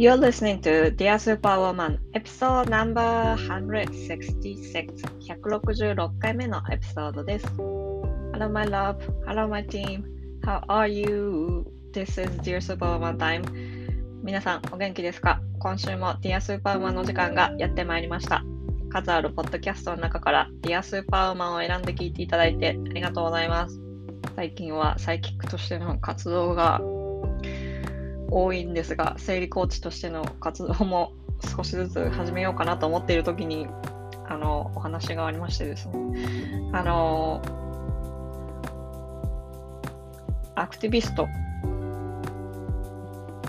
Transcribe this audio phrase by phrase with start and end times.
[0.00, 7.46] You're listening to Dear Superwoman Episode number 166 166回目のエピソードです。
[8.32, 10.04] Hello my love, hello my team,
[10.40, 11.66] how are you?
[11.92, 13.42] This is Dear Superwoman time
[14.24, 18.42] 皆さんお元気ですか今週も Dear Superwoman の時間がやってまいりました。
[18.88, 23.78] 数あるポッドキャストの中から Dear Superwoman を選んで聞いていただいてありがとうございます。
[24.34, 26.80] 最近はサイキックとしての活動が
[28.30, 31.12] 多いんですが、生理コーチとしての活動も
[31.56, 33.66] 少しずつ始めようかなと思っているときに、
[34.28, 37.42] あの、お話がありましてですね、あの、
[40.54, 41.26] アクティビスト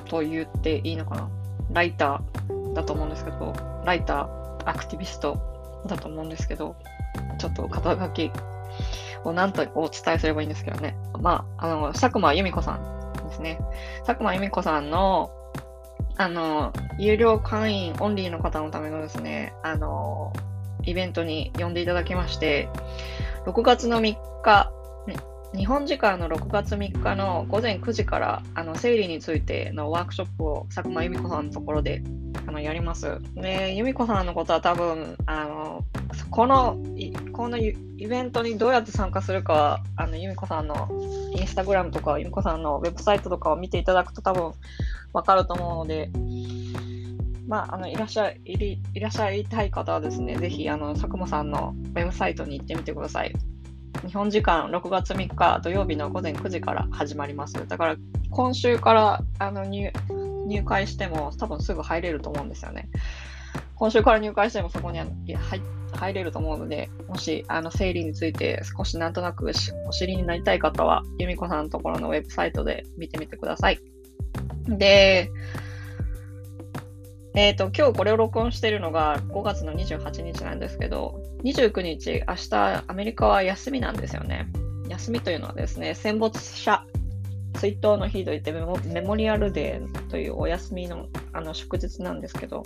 [0.06, 1.30] と言っていいのかな？
[1.74, 3.54] ライターだと思うんですけど、
[3.86, 5.38] ライター、アクティビスト
[5.88, 6.76] だと思うんですけど、
[7.38, 8.32] ちょっと肩書き
[9.24, 10.98] を何とお伝えすればいいんですけどね。
[11.20, 13.01] まあ、あの、佐久間由美子さん
[13.32, 13.60] ですね。
[14.06, 15.32] 佐久間由美子さんの、
[16.18, 20.34] あの、有料会員オンリーの方のためのですね、あの、
[20.84, 22.70] イベントに呼んでいただきまして、
[23.46, 24.72] 6月の3日、
[25.56, 32.02] 日本時間の6月3日の午前9時から、あの、生理についてのワークショップを佐久間由美子さんのところで、
[32.48, 33.20] あの、やります。
[33.36, 35.84] で、由美子さんのことは多分、あの、
[36.30, 36.78] この、
[37.34, 40.90] このイベントにどうやって参加するかは、あの、由美子さんの
[41.36, 44.54] インスタグラムとか、由美子さんのウェブサイトとかを見ていただくと多分
[45.12, 46.10] わかると思うので、
[47.52, 53.34] まあ、あのいらっしゃいいらっしゃいたい方はですね、ぜひあの佐久間さんのウェブサイトに行ってみてください。
[54.06, 57.68] 日本時間6月3日土曜日の午前9時から始まります。
[57.68, 57.96] だから
[58.30, 59.92] 今週からあの入
[60.48, 62.90] 入会しても多分すぐ入れると思うんですよね。
[63.76, 65.62] 今週から入会してもそこに入
[65.94, 69.52] 入れると思うので、もしあの生理について少しなんとなく
[69.88, 73.80] お知りになりたい方は、由美子さんのところのウェブサイトで見てみてください。
[74.68, 75.30] で、
[77.34, 84.48] え、ー、と、今日これを録音しているのが5月の28日なんですけど、29日、明日、アメリカは休みなんですよね。
[84.90, 86.86] 休みというのはですね、戦没者
[87.54, 92.64] 追悼の日といってメモリアルデーというお休みのあの祝日なんですけど、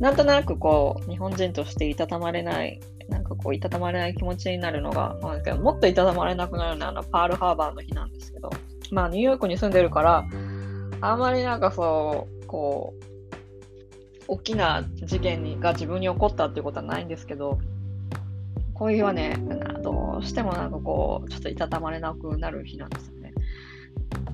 [0.00, 8.50] なんとなくこう、日本人としていたたまれない、なんかこう、いたたまれない気持ちになるのが、まあ、もっといたたまれなくなるのはあのパールハーバーの日なんですけど、
[8.92, 10.26] まあ、ニューヨークに住んでるから、
[11.00, 13.07] あんまりなんかそう、こう、
[14.28, 17.58] 大きな事件にが自分に起こったっていうことはないんですけど、
[18.74, 19.36] こういう日はね、
[19.82, 23.32] どうしてもなんかこう、ちょっといたたまれなくなる日なんですよね。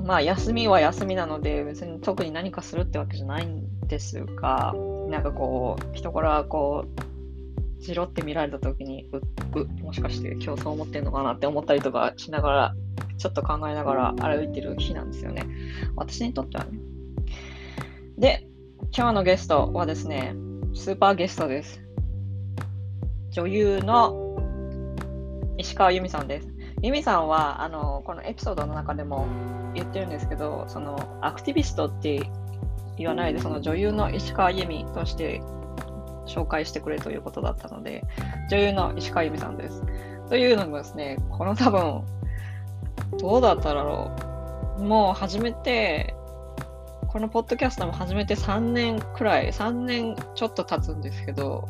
[0.04, 4.75] まあ、休みは休みなので、別に特に何かするってわけじゃないんですが、
[5.09, 12.75] なんかこう、人からこう、じろって見られた時に、う、う、もしかして今日そう思ってんのかなって思ったりとかしながら、
[13.16, 15.47] ちょっと考えながら歩いてる日なんですよね。
[15.94, 16.78] 私にとってはね。
[18.19, 18.49] で、
[18.93, 20.34] 今日のゲストはですね、
[20.75, 21.81] スーパーゲストです。
[23.31, 24.37] 女優の
[25.59, 26.49] 石川由美さんです。
[26.83, 29.27] 由美さんは、あの、このエピソードの中でも
[29.75, 32.28] 言ってるんですけど、その、アクティビストって
[32.97, 35.41] 言わないで、その女優の石川由美として
[36.27, 38.05] 紹介してくれということだったので、
[38.51, 39.83] 女優の石川由美さんです。
[40.28, 42.03] というのもですね、この多分、
[43.19, 44.11] どうだっただろ
[44.78, 44.83] う。
[44.83, 46.15] もう始めて、
[47.15, 51.69] このポッドキャストも始めて3年くらい、3年ちょっと経つんですけど、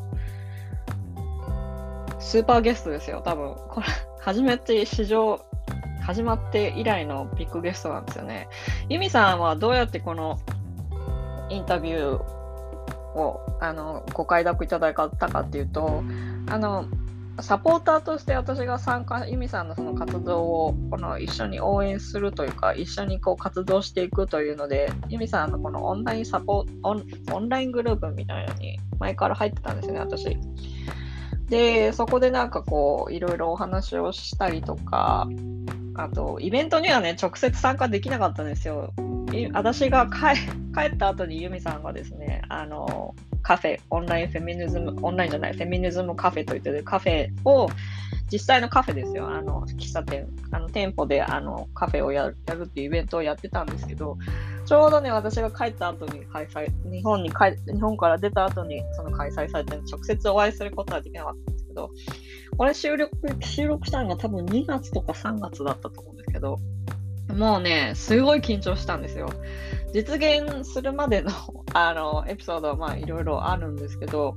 [2.19, 3.55] スーパーゲストですよ、多分。
[3.69, 3.87] これ、
[4.21, 5.45] 初めて史上、
[6.01, 8.49] 始まって以来のビッグゲストなんですよね。
[8.89, 10.41] ユミさんはどうやってこの
[11.51, 16.03] インタビューをあのご快諾いただいたかっていうと、
[16.47, 16.87] あの
[17.41, 30.39] サポーターとして私が参加、由美さんのその活動をこの一緒に応援するというか、一緒にこう活動していくというので、由美さんのこのオンラインサポオンオンライングループみたいなのに前から入ってたんですよね、私。
[31.49, 35.29] で、そこでなんかこう、いろいろお話をしたりとか、
[35.95, 38.93] あと、イベントにはね、直接参加できなかったんですよ。
[39.53, 40.39] 私が帰
[40.75, 43.15] 帰った後に由美さんがですね、あの、
[43.45, 47.69] カフェ、オンラインフェミニズム、オンラインじゃない、フェミニズムカフェといってるカフェを、
[48.33, 54.17] 実際のカフェですよ、あの、喫茶店、あの、店舗であのカフェをやるやるっていうイベントをやってたんですけど、
[54.65, 61.91] ちょうどね、私が帰った後に開催、日本に帰、日本から出た後にその開催されて、直接お会いすることはできなかったんですけど、
[62.57, 66.59] これ収録、収録したのが多分2月とか3月だったと思うんですけど、
[67.29, 69.29] もうね、すごい緊張したんですよ。
[69.95, 71.31] 実現するまでの
[71.73, 74.35] あのエピソードはまあいろいろあるんですけど、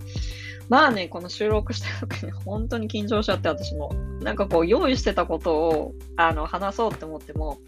[0.69, 3.92] まあね、この収録してる時に 本当に緊張しちゃって、私も。
[4.21, 7.59] なんかこう、用意してたことをあの話そうって思っても、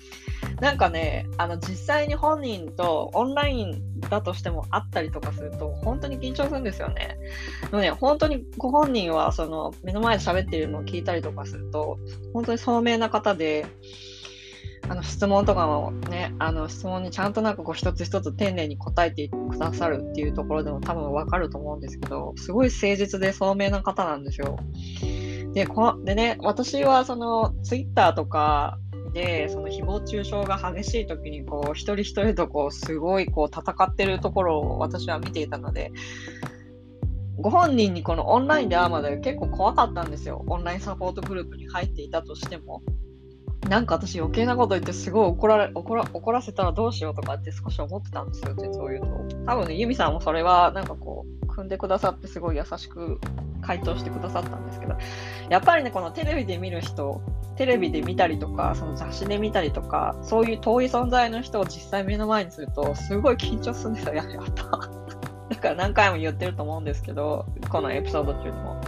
[0.59, 7.17] なんかね、あの実際に本人とオンラインだとしても会ったりとかすると、本当に緊張するんですよね。
[7.71, 11.97] でもね、本当にご本人はその目の前で喋っているのを聞いたりとかすると、
[12.33, 13.65] 本当に聡明な方で、
[14.87, 24.57] あの質問とかもね、あの質問にちゃんとなんかこう一つ一つ丁寧に答えてくださるっていうところでも多分わかると思うんですけど、すごい誠実で聡明な方なんですよ。
[25.53, 28.77] で、こでね、私はそのツイッターとか
[29.13, 35.91] で、その誹謗中傷が激しい時にこう一人一人とこうすごいこう戦ってるところを私は見ていたので、
[37.37, 40.43] ご本人にこのオンラインで会うまで結構怖かったんですよ。
[40.47, 42.81] オンラインサポートグループに入っていたとしても。
[43.67, 49.35] なんか私余計なこと言ってすごい怒られ怒ら怒らせたらどうしようとかって少し思ってたんですよ、実を言うと。
[49.45, 53.19] 多分ね、ユミさんもそれはなんかこう、組んでくださってすごい優しく
[53.61, 54.95] 回答してくださったんですけど、
[55.49, 57.21] やっぱりね、このテレビで見る人、
[57.57, 64.63] テレビで見たりとか、その雑誌で見たりとか、そういう遠い存在の人を実際目の前にすると、すごい緊張するんですよ、やった。
[65.49, 68.79] だから何回も言ってると思うんですけど、このエピソード中にも。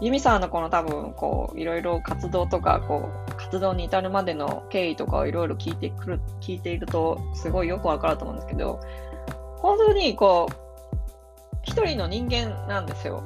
[0.00, 8.80] ユミさんのこの多分こういろいろ活動とかこう活動に至るまでの経緯とかをいろいろ聞いてくる聞いているとすごいよくわかると思うんですけど
[9.58, 10.54] 本当にこう
[11.62, 13.24] 一人の人間なんですよ。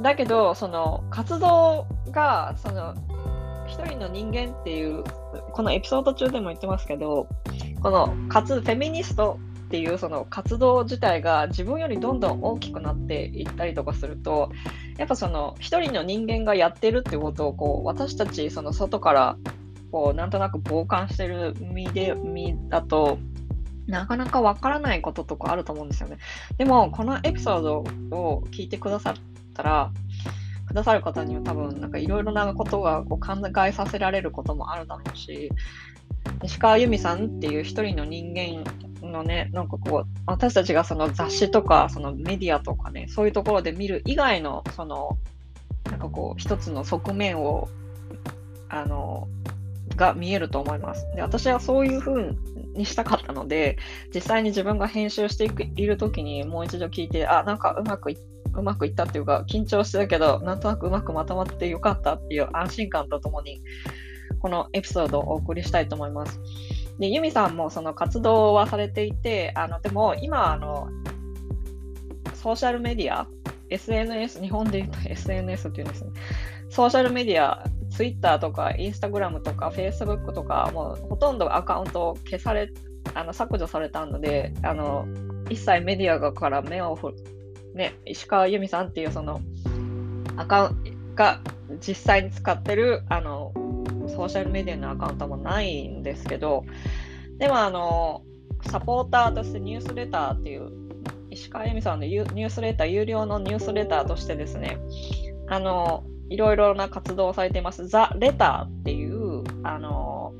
[0.00, 2.94] だけどその活動がその
[3.66, 5.04] 一人の人間っていう
[5.52, 7.26] このエピソード中でも言ってますけど
[7.82, 9.38] この活フェミニスト
[9.72, 14.52] っていうその活動自体が自分よりどんどん大きくなっていったりとかすると
[14.98, 19.38] やっぱその一人の人間がやってるってことをこう私たちその外から
[19.90, 23.18] こうなんとなく傍観してる身で身だと
[23.86, 26.18] なかなかわからないこととかあると思うんですよね。
[26.58, 27.78] でもこのエピソード
[28.14, 29.14] を聞いてくださっ
[29.54, 29.90] たら
[30.66, 35.50] くださる方には多分なんかいろいろなことがこう考えさせられることもあるだろうし
[36.42, 38.70] 石川由美さんっていう一人の人間
[39.02, 45.18] のね、なんかこう、私たちがその雑誌とか、そのメディアとかね、そういうところで見る以外の、その、
[45.90, 47.68] なんかこう、一つの側面を、
[48.68, 49.28] あの、
[49.96, 51.06] が見えると思います。
[51.14, 52.34] で、私はそういう風
[52.74, 53.76] にしたかったので、
[54.14, 58.16] 実際に自分が編集している時にもう一度聞いて、あ、なんかうまくい
[58.60, 63.62] うまくいったっていうか、緊張してたけど、なんとなくうまくまとまってよかったっていう安心感とともに、
[64.40, 66.40] このエピソードをお送りしたいと思います。
[66.98, 70.88] で、ユミさんもその活動はされていて、あのでも今あの、
[72.34, 73.26] ソーシャルメディア、
[73.70, 76.10] SNS、日本で言うと SNS っていうんですね。
[76.70, 82.70] ソーシャルメディア、Twitter とか Instagram とか Facebook とか、もうほとんどアカウント消され、
[83.14, 85.06] あの削除されたので、あの
[85.48, 87.14] 一切メディアから目を振
[87.74, 89.40] ね、石川由美さんっていうその
[90.36, 91.40] アカウントが
[91.80, 93.52] 実際に使ってるあの
[94.12, 96.64] ソーシャルメディアのアカウントもないんですけど、
[97.38, 98.22] でもあの、
[98.70, 100.70] サポーターとしてニュースレターっていう、
[101.30, 104.78] 石川由美さんのニュースレター、有料のニュースレターとしてですね、
[105.48, 107.88] あの、いろいろな活動をされています。
[107.88, 110.32] ザ・レターっていう、あの、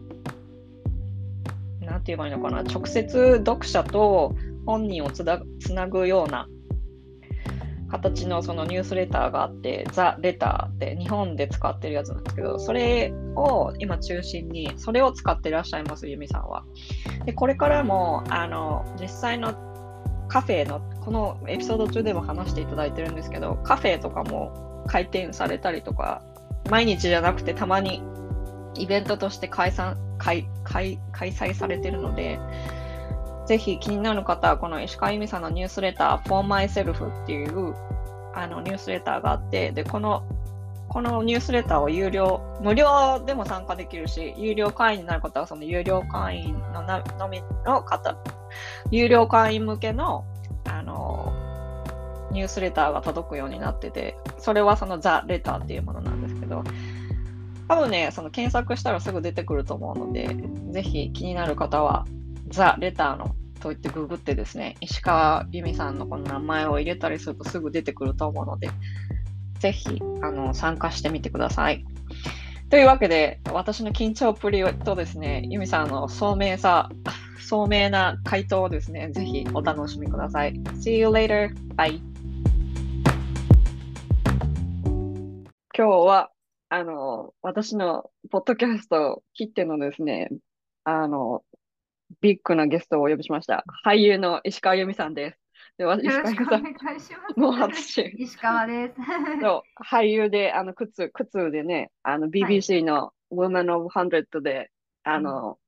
[1.81, 4.35] なんて言えばいいのかな、直接読者と
[4.65, 6.49] 本人をつなぐような
[7.93, 16.65] 形のそのニュースレターがあって、ザ・レターって日本で使ってるやつなんですけど、それを今中心に、それを使ってらっしゃいます、ユミさんは。
[17.27, 19.55] で、これからも、あの、実際の
[20.29, 26.23] カフェの、このエピソード中でも話していただいてるんですけど、カフェとかも開店されたりとか、
[26.71, 28.03] 毎日じゃなくてたまに
[28.75, 32.39] イベントとして開催開開開催されてるので、
[33.47, 37.75] ぜひ気になる方は、この石川由美さんのニュースレター、For Myself っていう
[38.35, 40.23] あのニュースレターがあって、で、この、
[40.89, 48.17] このニュースレターを有料、無料でも参加できるし、有料会員になる方は、その有料会員のなのみの方、
[48.91, 50.25] 有料会員向けの、
[50.65, 51.33] あの、
[52.31, 56.63] ニュースレターが届くようになってて、それはそのザ・レターっていうものなんですけど、
[57.69, 60.37] 多分ね、その検索したらすぐ出てくると思うので、
[60.73, 62.07] ぜひ気になる方は、
[62.53, 68.71] ザ・レターのと言ってググってですね、石川由美さんのこの名前を入れたりするとすぐ出てくると思うので、
[69.61, 71.85] ぜひあの参加してみてください。
[72.69, 76.91] というわけで、私の緊張っぷりとですね、由美さんの聡明さ、
[77.39, 80.55] 聡明な回答をですね、ぜひお楽しみください。
[80.83, 81.55] See you later.
[81.77, 82.01] Bye.
[85.77, 86.31] 今日は、
[86.69, 90.31] あの、私のポッドキャストを切ってのですね、
[90.85, 91.45] あの、
[92.21, 93.65] ビッグなゲストをお呼びしました。
[93.85, 95.39] 俳優の石川由美さんです。
[95.79, 97.41] で、わ石川由美さん。
[97.41, 98.95] もう初主演石川です。
[99.41, 104.71] そう俳優で、あの、靴、靴でね、あの、BBC の Women of Hundred で、
[105.05, 105.59] あの、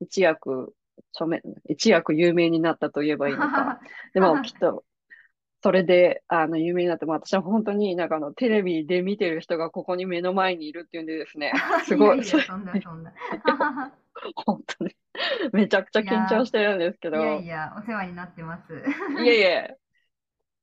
[0.00, 0.74] 一躍、
[1.14, 3.80] 著名、一躍有名になったと言えばいいのか。
[4.14, 4.84] でも、きっと、
[5.62, 11.52] それで、あの、有名になって、私は本当になんかあの、テレビで見てる人がここに目の前にいるっていうんでですね、
[11.84, 13.12] すごい、いやいや、そんなそんな。
[14.46, 14.94] 本当に、
[15.52, 18.62] めちゃくちゃ緊張してるんですけど、いやいや、お世話になってます。
[19.22, 19.76] いえいえ、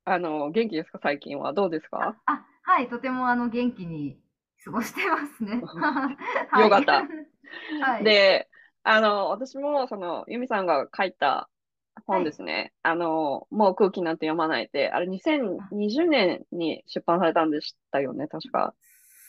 [0.06, 1.53] あの、元気ですか、最近は。
[1.53, 2.15] どうですか？
[2.25, 4.20] あ、はい、とてもあの元気に
[4.63, 5.62] 過ごしてますね。
[6.60, 7.08] よかった。
[7.82, 8.03] はい。
[8.03, 8.50] で、
[8.84, 11.50] あの、私も、その、ユミさんが書いた
[12.08, 12.74] 本ですね。
[12.84, 18.74] あの、もう空気なんて読まないって、あれ2020年に出版されたんでしたよね、確か。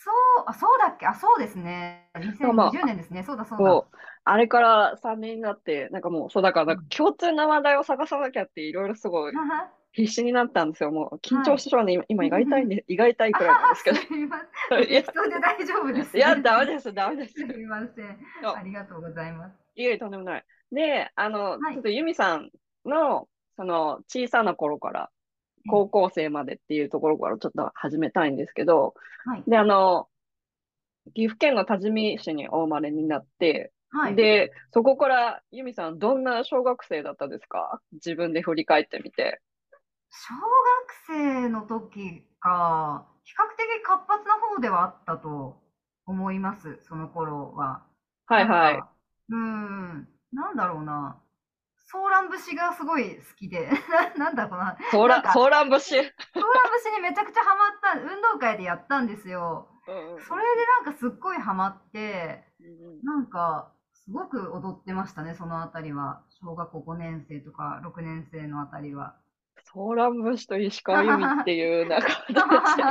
[0.05, 0.11] そ
[0.43, 1.07] う、あ、そうだっけ？
[1.07, 2.11] あ、そうですね。
[2.15, 3.23] そうまあ2020年ですね。
[3.23, 3.83] そうだそうだ。
[4.25, 9.33] あれから3年になって、なんかもう、そうだから、共通な話題を探さなきゃって、いろいろすごい
[9.93, 10.91] 必死になったんですよ。
[10.91, 11.95] もう、緊張してしまうね。
[11.95, 13.97] 今、今胃が痛いんで、胃が痛いくらいなんですけど。
[13.97, 14.89] すいません。
[14.89, 15.03] で
[15.41, 16.17] 大丈夫です。
[16.17, 17.35] いや、ダメです、ダメです。
[17.35, 18.19] すみません。
[18.55, 19.57] ありがとうございます。
[19.75, 20.45] いえいえ、とんでもない。
[20.71, 22.50] で、あの、はいちょっとユミさん
[22.85, 25.11] の、その、小さな頃から、
[25.69, 29.43] 高校生までっていうところからちょっと始めたいんですけど、はい。
[29.47, 30.09] で、あの、
[31.15, 34.15] 岐阜県の多治見市にお生まれになって、はい。
[34.15, 37.81] で、そこからユミさん、どんな小学生だったですか？
[37.93, 39.41] 自分で振り返ってみて。
[40.11, 45.61] 小学生の時が、比較的活発な方ではあったと
[46.07, 47.85] 思います、その頃は。
[48.27, 51.21] はいはいうーん、なんだろうな。
[51.93, 53.69] ソーラン節がすごい好きで、
[54.17, 54.77] なんだろうな。
[54.93, 55.97] ソーラなんかソーラン節？
[55.97, 56.13] ソーラン
[56.81, 59.69] 節にめちゃくちゃハマった、運動会でやったんですよ。
[59.89, 63.73] うんうんそれでなんかすっごいハマって、うんなんか、
[64.04, 66.23] すごく踊ってましたね、そのあたりは。
[66.42, 69.14] 小学校5年生とか6年生のあたりは。
[69.64, 72.09] ソーラン節と石川由美っていう、 なんか、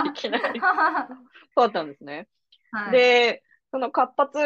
[0.06, 0.62] いきなり。
[0.62, 2.28] そうだったんですね。
[2.72, 4.40] はい、で、その活発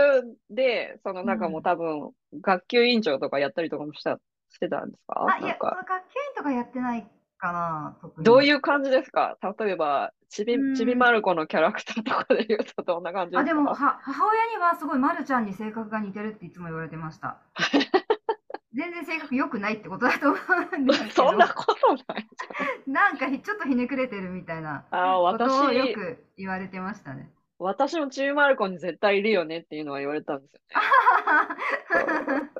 [0.49, 5.25] で、そのなんかもう多分、学級委員長とかやったりとかもした、してたんですか？
[5.29, 7.07] あ、いや、学級委員とかやってない
[7.43, 8.25] かな、特に。
[8.25, 9.37] どういう感じですか？
[9.59, 13.41] 例えば、ちびう、んちびまる子のキャラクターとかで言うとどんな感じですか？
[13.41, 17.37] あ、でも、は、母親にはすごい、まるちゃんに性格が似てるっていつも言われてました。
[18.73, 20.37] 全然性格良くないってことだと思
[20.73, 21.11] うんですけど。
[21.29, 22.27] そんなことない。
[22.87, 27.29] なんかひ、ちょっとひねくれてるみたいなことをよ私、く言われてましたね。
[27.63, 30.75] 私もちびまる子に絶対いるよねっていうのは言われたんですよね。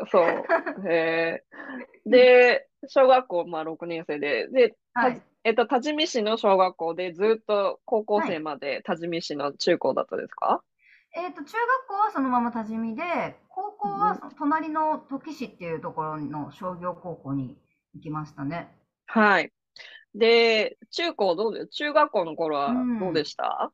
[0.12, 0.46] そう。
[0.90, 5.22] へーで、小学校、まあ6年生で、で、はい。
[5.46, 10.62] えっと、多治見市の小学校でずっと高校生まで多治見市の中高だったですか？
[11.16, 13.04] えっと、中学校はそのまま多治見で、
[13.50, 17.58] 高校はその隣の土岐市っていうところの商業高校に
[17.94, 18.76] 行きましたね。
[19.06, 19.52] はい。
[20.16, 23.72] で、中高どうで、中学校の頃はうんどうでした、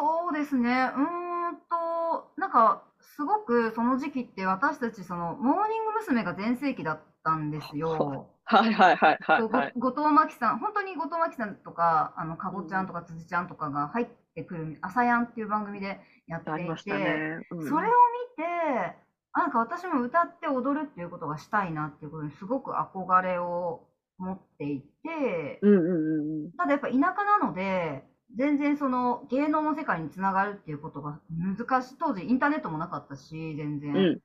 [0.00, 0.70] そうですね。
[0.70, 6.24] うーんと、なんか、すごくその時期って私たち、その、モーニング娘。
[6.24, 8.26] が全盛期だったんですよ。
[8.44, 9.72] はいはいはいはいはい。
[9.76, 17.46] 後藤真希さん、本当に後藤真希さんとか、あの、かごちゃんとか辻ちゃんとかが入ってくる、朝やんっていう番組でやっていて、ね。
[17.50, 18.96] うんそれを見て、
[19.32, 23.86] あなんか私も歌って踊るっていうことがしたいなっていうことにすごく憧れを
[24.18, 26.52] 持っていて、うんうんうんうん。
[26.52, 31.96] ただやっぱ田舎なので、全然その芸能の世界につながるっていうことが難しい。
[31.98, 34.20] 当時インターネットもなかったし、全然。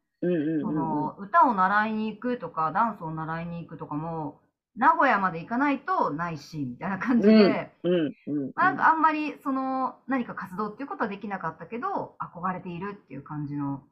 [1.17, 4.41] 歌を習いに行くとか、ダンスを習いに行くとかも、
[4.75, 7.71] 名古屋まで行かないとないし、みたいな感じで。
[8.55, 13.83] なんかあんまりその何か活動っていうことはできなかったけど、憧れているっていう感じの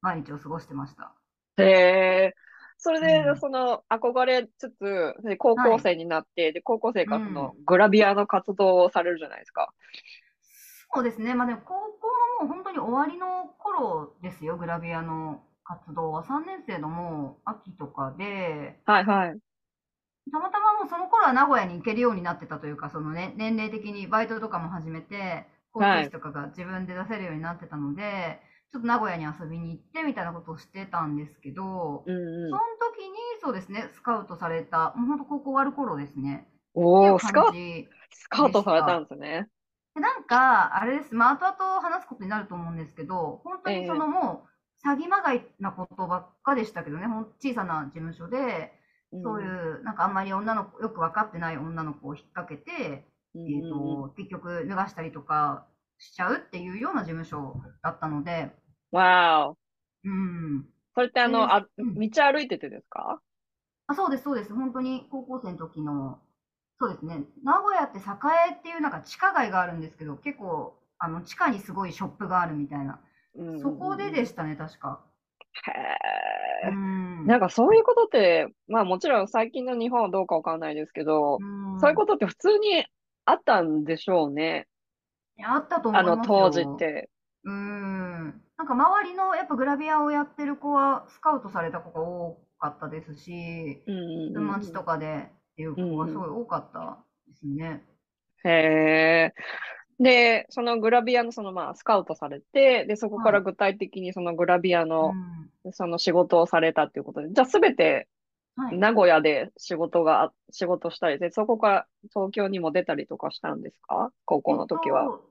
[0.00, 1.12] 毎日を過ごしてました。
[1.56, 2.34] へえ。
[2.78, 9.74] それでう、んその、憧れつつ、で高校生になって、で、高校生からその、グラビアの活動をされるじゃないですか。
[10.92, 11.34] そうですね。
[11.34, 12.08] まあでも高校
[12.42, 16.24] のもう本当に終わりの頃ですよ、グラビアの活動は。
[16.24, 19.40] 3年生のもう秋とかで、はいはい。
[20.32, 28.40] たまたまもうその頃は名古屋に行けるようになってたというか、そのね、年齢的にバイトとかも始めて、交通費とかが自分で出せるようになってたので、
[28.72, 32.60] ちょっと名古屋に遊びに行ってみたいなことをしてたんですけど、うんうんその。
[32.98, 36.48] 時にそうですね、スカウトされた、もう本当高校終わる頃ですね。
[36.74, 39.48] おお、スカウト、感じスカウトされたんですね。
[39.94, 44.46] でなんか、あれです、まあ、後々話すことになると思うんですけど、本当にそのも
[44.84, 48.72] う、詐欺まがいなことばっかでしたけどね、ほん小さな事務所で、
[49.10, 53.42] そういう、なんかあんまり女の子、よく分かってない女の子を引っ掛けて、うん。
[53.42, 55.66] えーと、結局脱がしたりとか
[55.98, 58.52] しちゃうっていうような事務所だったので、
[58.90, 59.58] わーお。
[60.04, 60.68] うん。
[60.94, 61.96] それってあの、で、あ、うん。
[61.96, 63.22] 道歩いててですか？
[63.86, 64.54] あ、そうです、そうです。
[64.54, 66.20] 本当に高校生の時の、
[66.78, 67.24] そうですね。
[67.42, 68.02] 名古屋って栄
[68.54, 73.00] っていうなんか地下街があるんですけど、結構、あの、地下にすごいショップがあるみたいな。
[73.56, 74.10] そこで。
[74.10, 75.04] でしたね、確か。
[76.62, 76.78] うーへえ。
[77.24, 77.40] なんん。
[77.40, 81.48] かそういうことって、まあもちろん最近の日本はどうかわかんないですけど、うーん。
[81.76, 82.86] そういうことって普通に
[83.24, 84.68] あったんでしょうね。
[85.44, 86.76] あったとあ思いますの当時っよ。
[86.76, 87.10] て。
[87.44, 88.42] うーん。
[88.56, 94.00] なんか周りのやっぱグラビアをやってる子はスカウトされた子が多かったですし、うんう
[94.32, 97.84] んうんとかでっていう子がすごい多かったですね。
[98.44, 99.34] へえ。
[100.00, 103.40] で、そのグラビアのそのまあスカウトされて、で、そこかはい。
[103.40, 105.72] ら具体的にそのグラビアのうん。
[105.72, 108.08] その仕事をされたっていうことで、じゃあすべて
[108.56, 108.78] はい。
[108.78, 114.12] 名古屋で仕事があ、仕事したりで、そこから東京にも出たりとかしたんですか？
[114.24, 115.04] 高校えっの時は。
[115.04, 115.27] と、高校の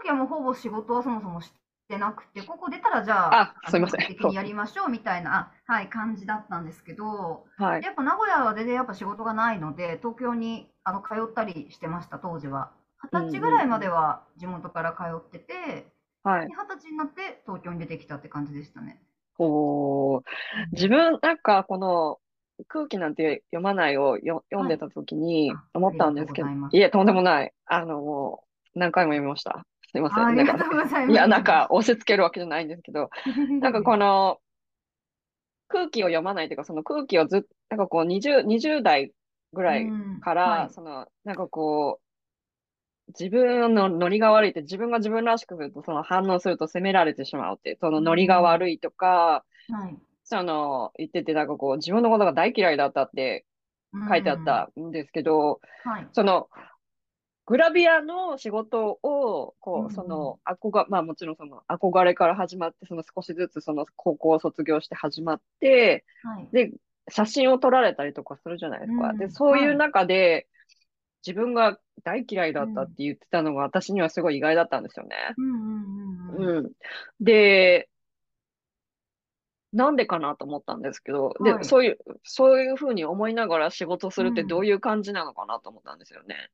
[0.00, 1.52] 時はもうほぼ仕事はそもそもし
[1.88, 4.06] てなくて、高校出たらじゃあ、あ、すいません。
[4.06, 4.34] 的に。
[4.34, 7.82] やりましょうみたいな、あはい、感じだったんですけど、はい。
[7.82, 12.72] やっぱ名古屋は全然やっぱ仕事がないので、東京にあの通ったりしてました、当時は。
[13.12, 13.78] う二十歳ぐらいま。
[13.78, 16.46] では地元から通ってて、ではい。
[16.48, 19.00] 二十歳になって東京に出てきたって感じでしたね。
[19.38, 20.22] お
[20.72, 22.18] 自分、なんかこの
[22.68, 24.78] 空気なんて読まないをよ読んはい。
[24.78, 26.76] でた時にあ、思ったんですけど、ございます。
[26.76, 27.18] いえ、とんではい。
[27.18, 27.52] もない。
[27.66, 28.40] あの、
[28.74, 29.66] 何回も読みました。
[29.94, 30.34] すいません。
[30.34, 30.36] い
[31.06, 31.28] いや。
[31.28, 33.10] なんか押し付けるわけじゃないんですけど、
[33.60, 34.40] なんかこの
[35.68, 39.12] 空気を読まないというか、その空気をずっと、なんかこう20、20代
[39.52, 40.70] ぐうらいん、から、はい。
[40.70, 42.04] その、なんかこう、
[43.08, 49.98] 自分のノリが悪いって自分が自分らしくするとその反応すると責められてしまうって、そのうノリがん、悪いとか、はい。
[50.24, 53.46] その言っててなんかこう自分のことが大嫌いだったって
[53.92, 56.08] う書いてあっん、たんですけど、はい。
[56.12, 56.50] その
[57.46, 66.48] グラビアの仕事を、うこう、そん、の、憧、まあもちろんその憧れから始まって、その少しずつその高校を卒業して始まって、はい。
[66.52, 66.72] で、
[67.10, 69.14] 写真を撮られたりとかするじゃないですか。
[69.18, 69.76] で、うん、そういうはい。
[69.76, 70.48] 中で
[71.26, 73.04] 自分が大嫌いだったってうん。
[73.04, 75.16] 言ってたのが私にはすごい意外だったんですよね。
[76.38, 76.72] うん。
[77.20, 77.88] で、
[79.72, 81.64] なんでかなと思ったんですけど、で、はい。
[81.64, 84.66] そういう、そういうふうに思いながら仕事するってどううん。
[84.66, 86.50] いう感じなのかなと思ったんですよね。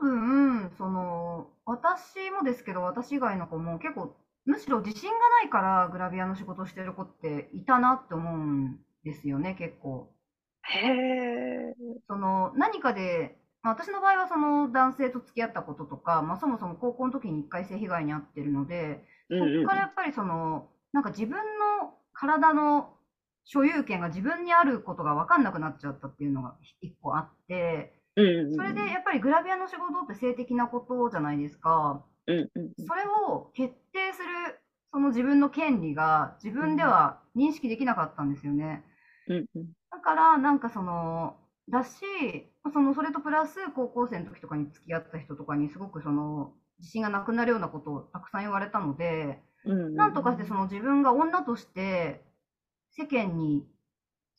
[0.00, 10.14] 多分、その、私もですけど、私以外の子も結構、むしろ自信がないからグラビアの仕事してる子っていたなって思うんですよね、結構。
[10.62, 11.74] へえ。
[12.08, 19.66] その、何かで、まあ、私の場合はその男性と付き合ったこととか、まあ、そもそも高校の時に一回性被害に遭ってるので、うんそっうん。
[19.66, 22.98] からやっぱりその、なんか自分の体の
[23.44, 28.56] 所有権が自分にあることが分かんなくなっちゃったっていうのが一個あって、うんうんうん。
[28.56, 32.04] それでやっぱりグラビアの仕事って性的なことじゃないですか。
[32.26, 32.50] うん。
[32.86, 34.60] それを決定する
[34.92, 38.84] その自分の権利が自分でうんは認識できなかったんですよね。
[39.28, 39.72] うんうん。
[39.90, 41.36] だから、なんかその、
[41.68, 42.00] だし、
[42.72, 50.48] その、それとプラス高校生の時とかに付き合った人とかにすごくその、自信がなくなるようなことをたくさん言われたので、うんうんなんとかしてうん。
[50.48, 52.22] その自分が女として
[52.90, 53.66] 世間に、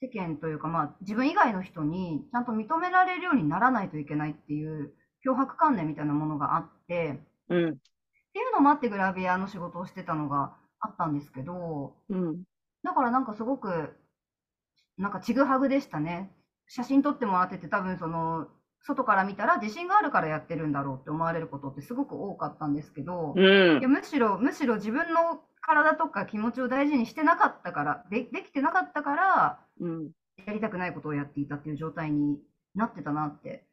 [0.02, 4.94] 世間というかまあ自分以外の人にちゃんと認められるようにならないといけないっていう
[5.26, 7.70] 脅迫観念みたいなものがあって、うん。
[7.70, 7.72] っ
[8.34, 12.44] ていうのもあってグラビアの仕事をしてたのがあったんですけど、うん。
[12.84, 13.96] だからなんかすごく
[14.98, 16.32] なんかちぐはぐでしたね。
[16.68, 18.48] 写真撮ってもらってて、多分その、
[18.82, 23.42] 外から見たら自信があるからやってるんだろうって思われることってすごく多かったんですけど、い
[23.82, 30.12] や、むしろ、むしろ自分の体とか気持ちを大事にしてなかったから、で、できてなかったから、うん。
[30.46, 32.40] やりたくないことをやっていたっていう状態に
[32.76, 33.66] なってたなって、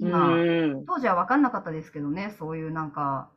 [0.00, 0.86] う今、ん。
[0.86, 3.30] 当時は分かんなかったですけどね、そういうなんか、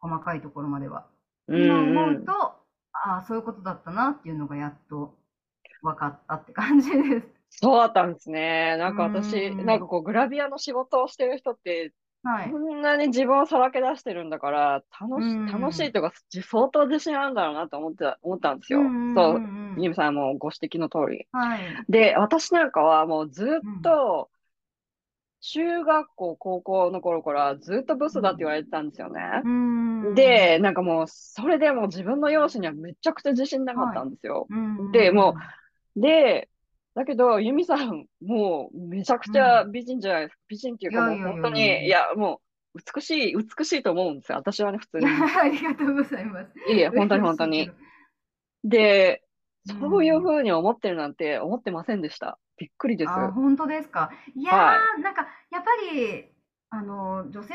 [0.00, 1.06] 細かいところまでは。
[1.48, 2.22] う今思ん。
[2.22, 2.32] うと、
[2.92, 5.16] ああ、そういうことだったなっていうのがやっと
[5.82, 7.28] 分かったって感じです。
[7.50, 8.76] そうだったんですね。
[8.76, 9.86] なんか私、なんかん。
[9.86, 12.52] こう、グラビアの仕事をしてる人って、はい。
[12.52, 15.92] こんなに自分をさらけ出してるんだから、楽し、楽しいん。
[15.92, 18.96] とか、じ相当自信あるんだろうなと思ってた、思ったんですよ。
[19.14, 19.82] そう、うんうん。
[19.82, 21.28] ユミさんもご指摘の通り。
[21.32, 21.82] はい。
[21.88, 23.80] で、私なんかはもうずっうん。
[23.82, 24.30] と、
[25.40, 28.50] 中学校、高校の頃からずっとブスだって言うん。
[28.50, 29.46] われてたんですよね。
[30.02, 34.02] で、なんかもう、それでもう自分の容姿にはめちゃくちゃ自信なかっはい。
[34.02, 34.50] たんですよ。
[34.50, 34.58] うん
[34.92, 35.54] で、もうん
[35.96, 36.49] う、で、
[36.94, 39.26] だけど、ユミさん、もう、めちゃく。
[39.28, 40.40] ちゃ美人じゃないですか。
[40.48, 42.42] 美人っていうかもう本当に、やいやも
[42.74, 44.38] う、美しい、美しいと思うんですよ。
[44.38, 45.24] 私はね、普通に。
[45.40, 46.50] ありがとうございます。
[46.64, 47.72] いえいえ、本当に本当に。
[48.64, 49.24] で、
[49.66, 50.22] うそういうん。
[50.22, 52.38] ふうに思ってるなんて思ってませんでした。
[52.58, 53.34] びっくりであ、す。
[53.34, 54.10] 本当ですか。
[54.34, 54.90] いやはい。
[54.98, 56.26] ー、なんか、やっぱり、
[56.70, 57.54] あの、女性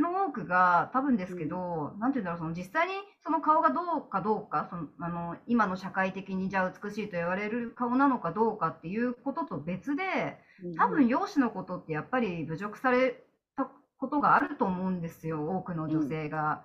[0.00, 10.38] の多くが多分ですけど、なんていうんだろう、その実際にその顔がどうかどうか、そのあの今の社会的にじゃあ美しいと言われる顔なのかどうかっていうことと別で、
[10.76, 13.24] 多分容姿のことってやっぱり侮辱され
[13.56, 16.64] たことがあると思うんですよ、多くの女性が。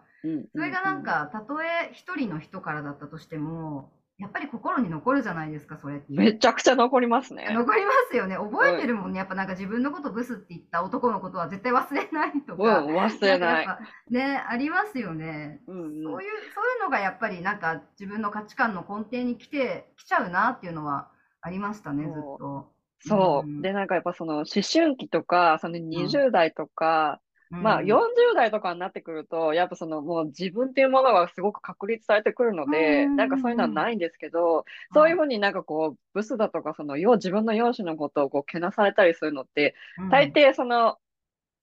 [0.56, 6.06] それがなんか、たとえ一人の人からだったとしても、やっぱり心に残るじゃないですか、それって。
[6.10, 7.50] めちゃくちゃ残りますね。
[7.52, 8.38] 残りますよね。
[8.38, 9.18] 覚えてるもんね。
[9.18, 12.80] やっぱなんか自分のことブスって言った男のことは絶対忘れないとか。
[12.80, 13.68] うん、忘れない。
[14.10, 21.10] ね、ありますよね、うんうん、そういう、そういうのがやっぱりなんか自分の価値観の根底に来て、来ちゃうなっていうのは
[21.42, 22.72] ありましたね、ずっと。
[23.00, 23.48] そう。
[23.48, 39.76] うん、で、なんかやっぱその思春期とか、その20代とか、まあ、40代とかになってくると、やっぱそのもう自分っていうものがすごく確立されてくるので、なんかそういうのはないんですけど、そういうふうになんかこう、ブスだとか、その、自分の容姿のことをこう、けなされたりするのって、
[40.12, 40.98] 大抵その、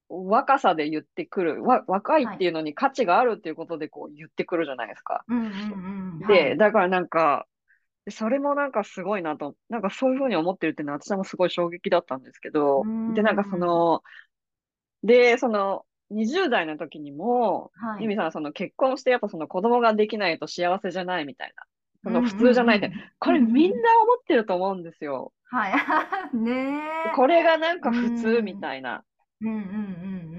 [0.09, 5.25] 若さで言ってくる、わ若いっていうのに価値があるっていうことでこう言ってくるじゃないですか。
[6.29, 7.47] で、だからなんか、
[8.11, 12.83] それもなんかすごいなと、なんかそういうふうに思ってるっていうのは私もすごい衝撃だったんですけど、
[13.15, 14.03] で、なんかその、
[15.03, 21.65] で、その、20代の時にも、はい、ユミさんはその結婚してやっぱその子供ができないと幸せじゃないみたいな。
[22.05, 25.33] その普通じゃないって、これみんな思ってると思うんですよ。
[25.45, 25.73] はい。
[26.37, 26.83] ね
[27.15, 29.05] これがなんか普通みたいな。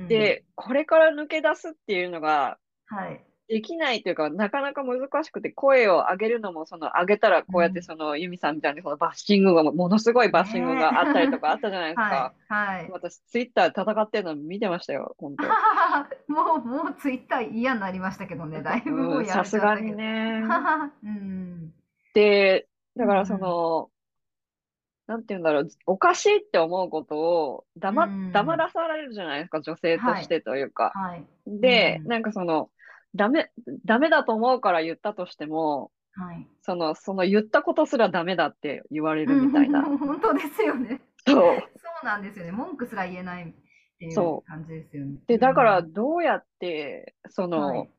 [0.08, 3.24] で、これから抜け出すっていうのが、はい。
[3.50, 12.34] できないというか、なかなか難しくて、声を上げるのも、その上げたらこうやってその、うん、ユミさんみたいにそのバッシングが、ものすごいバッシングがあったりとかあったじゃないですか。
[12.48, 12.78] はい。
[12.78, 15.44] はい、私、ツイッター戦ってるの見てましたよ、本当
[16.32, 20.42] もう、もうツイッター嫌になりましたけどね、 だいぶもうさすがにね。
[21.04, 21.74] うん、
[22.14, 23.90] で、だからその、
[25.08, 30.94] うん、なんて言うんだろう、おかしいって思うことを黙、うん、黙らされるじゃないですか、女性としてというか。
[30.96, 31.12] はい。
[31.12, 32.70] はい、で、なんかその、
[33.16, 33.52] ダメ、
[33.86, 39.82] ダメだと思うから言ったとしても、はい、その、その言ったことすらダメだって言われるみたいな。
[39.98, 41.02] 本当ですよね。
[41.26, 41.38] そう。
[41.38, 41.44] そ
[42.04, 42.52] うなんですよね。
[42.52, 43.54] 文句すら言えないっ
[43.98, 45.18] ていう感じですよね。
[45.28, 47.90] で、だからどうやって、その、はい、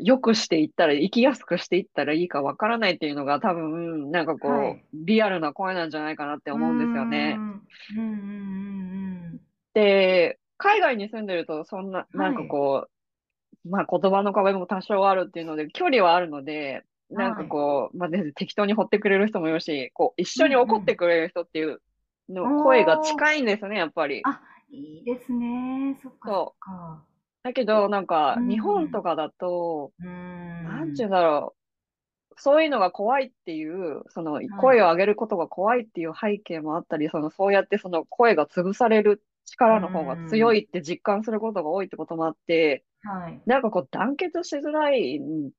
[0.00, 7.38] よくしていったら、生きやすくしていったらいいかわからないっていうのが多分、なんかこう、はい、リアルな声なんじゃないかなって思うんですよね。
[9.72, 12.90] で、海外に住んでると、そんな、なんかこう、
[13.64, 21.80] まあ言葉の壁も多少あるっていうので、距離はあるので、なんかこう、はい、まあ、適当に掘ってくれる人もいるし、こう、一緒に怒ってくれる人っていう
[22.28, 24.22] の声が近いんですね、やっぱり。
[24.24, 25.98] あ、いいですね。
[26.02, 26.28] そっか。
[26.28, 26.74] そう。
[27.42, 31.64] だけど、なんか、日本とかだと、うん、なんちゅうんだろう。
[32.36, 43.40] そういうのが怖いっていう、その声を上げることが怖いっていう背景もあったり、はい、そのそうやってその声が潰される力の方が強いって実感することが多いってこともあって、はい。
[43.46, 45.50] なんかこう団結しづらいん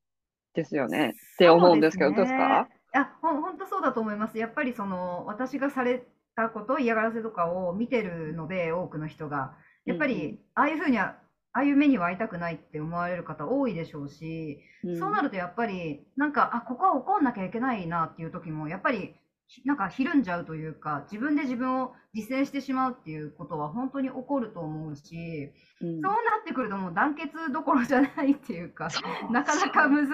[0.53, 2.67] ですよねって思うんですけど、どうですか？
[2.93, 4.37] あほ本当そうだと思います。
[4.37, 6.03] やっぱりその私がされ
[6.35, 9.55] たこと、嫌がらせとかを見てるので、多くの人が。
[9.85, 11.17] やっぱり、ああいうふうには、
[11.53, 19.15] ああいう目には会いたくないって思われる方多いでしょうし、うん、そうなるとやっぱり、なんか、あ、ここは怒んなきゃいけないなっていう時も、やっぱり
[19.63, 28.89] なんかひるんじゃうというか、自分で自分を実践してしまうっていうことは本当に起こると思うし、うん、そうなってくるともう団結どころじゃないっていうか、
[29.31, 30.07] なかなか難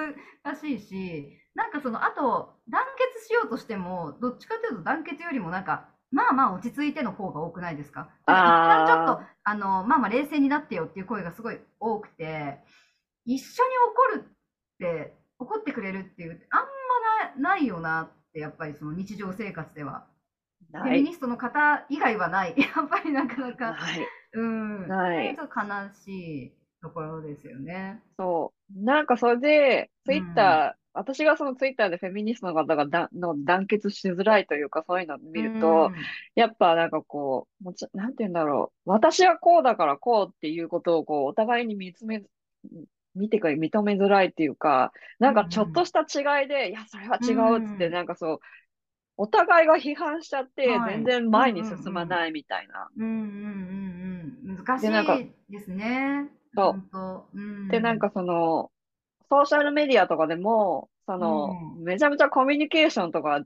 [0.60, 2.82] しいし、なんかその、あと、団
[3.15, 8.10] 結しようとしても、どっちかというと団結よりもなんか、まあまあ落ち着いての方が多くないですか？
[8.24, 12.60] 一旦ちょっと、あの、まあまあ冷静になってよっていう声がすごい多くて、
[13.26, 16.67] 一緒に怒るって、怒ってくれるっていう、あんま
[17.38, 20.06] ないよなってってやっぱりその日常生活では
[20.74, 22.56] フェミニストの方以外はない。
[22.58, 25.36] やっぱりなかなか、はい、うん、ない。
[25.36, 28.02] ちょっと悲しいところですよね。
[28.17, 28.84] そう。
[28.84, 35.96] なんかそれで、ツイッター、うん、私がそのツイッターでフェミニストの方がだの団結しづらいというか、そういうのを見ると、うん、
[36.36, 38.89] やっぱなんかこう、もちなんて言うんだろう。
[38.89, 42.24] 私はこうだからこうっていうことをこう、お互いに見つめ、
[43.15, 48.39] 見てくれ、認めづらいっていうか、なんかちょっとした違いで、うん、いや、それは違うっつって、なんかそう、
[49.17, 52.89] お互いが批判しちゃって、全然前に進まないみたいな。
[52.97, 53.17] うんうんう
[54.47, 54.65] んうん。
[54.65, 56.30] 難しいですね。
[56.56, 57.28] そう。
[57.34, 58.71] うん、で、なんかその、
[59.30, 63.41] ソーシャルメディアとかでも、その、うん、めちゃめちゃコミュニケーションとか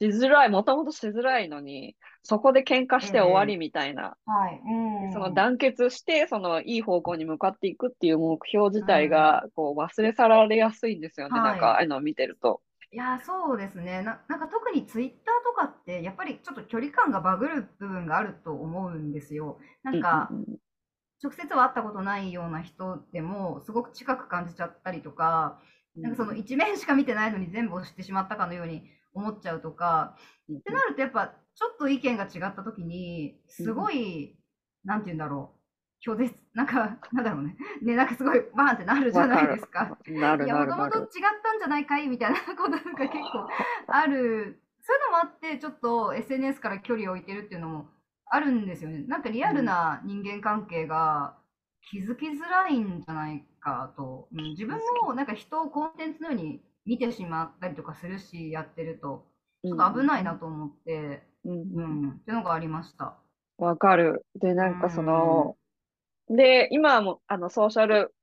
[0.00, 4.62] しづらい、もともとしづらいのに、そこで喧嘩して終わりみたいな、えー、はい。
[5.04, 12.62] うん、その団結して、そのいい方向に向かっていくっていう目標自体が、こう忘れ去られやすいんですよね、なんか、ああいうのを見てると。
[12.90, 14.02] いや、そうですね。
[14.02, 19.58] ななんか特にツイッターとかって、やっぱりちょっと距離感がバグる部分があると思うんですよ。
[19.82, 20.30] なんか、
[21.22, 25.60] 直接は会ったことないような人でも、すごく近く感じちゃったりとか、
[25.96, 30.16] なんかその一面しか見てないのに全部を知ってしまったかのように思っちゃうとか、
[30.50, 34.38] ってなるとやっぱちょっと意見が違った時に、すごい、
[34.84, 35.58] なんて言うんだろう。
[36.00, 37.56] 拒絶、なんか、 なんだろうね。
[37.82, 39.98] ね、なんかすごいバーンってなるじゃないですか。
[40.06, 41.06] なるいや、もともと違っ
[41.42, 43.48] たんじゃないかいみたいなことが結構
[43.88, 44.62] ある。
[44.80, 47.90] そういうのもあって、ちょっと SNS から距離を置いてるっていうのも
[48.26, 49.02] あるんですよね。
[49.08, 51.36] なんかリアルな人間関係が
[51.90, 54.28] 気づきづらいんじゃないかと。
[54.32, 59.26] うん、自分もなんか人をコンテンツのように見てしまったりとかするし、やってると。
[59.62, 63.18] ちょっと危ないなと思って、うん、うん、っていうのがありました。
[63.58, 64.24] わかる。
[64.36, 65.56] で、なんかその、
[66.30, 68.14] で、今はもあのソーシャル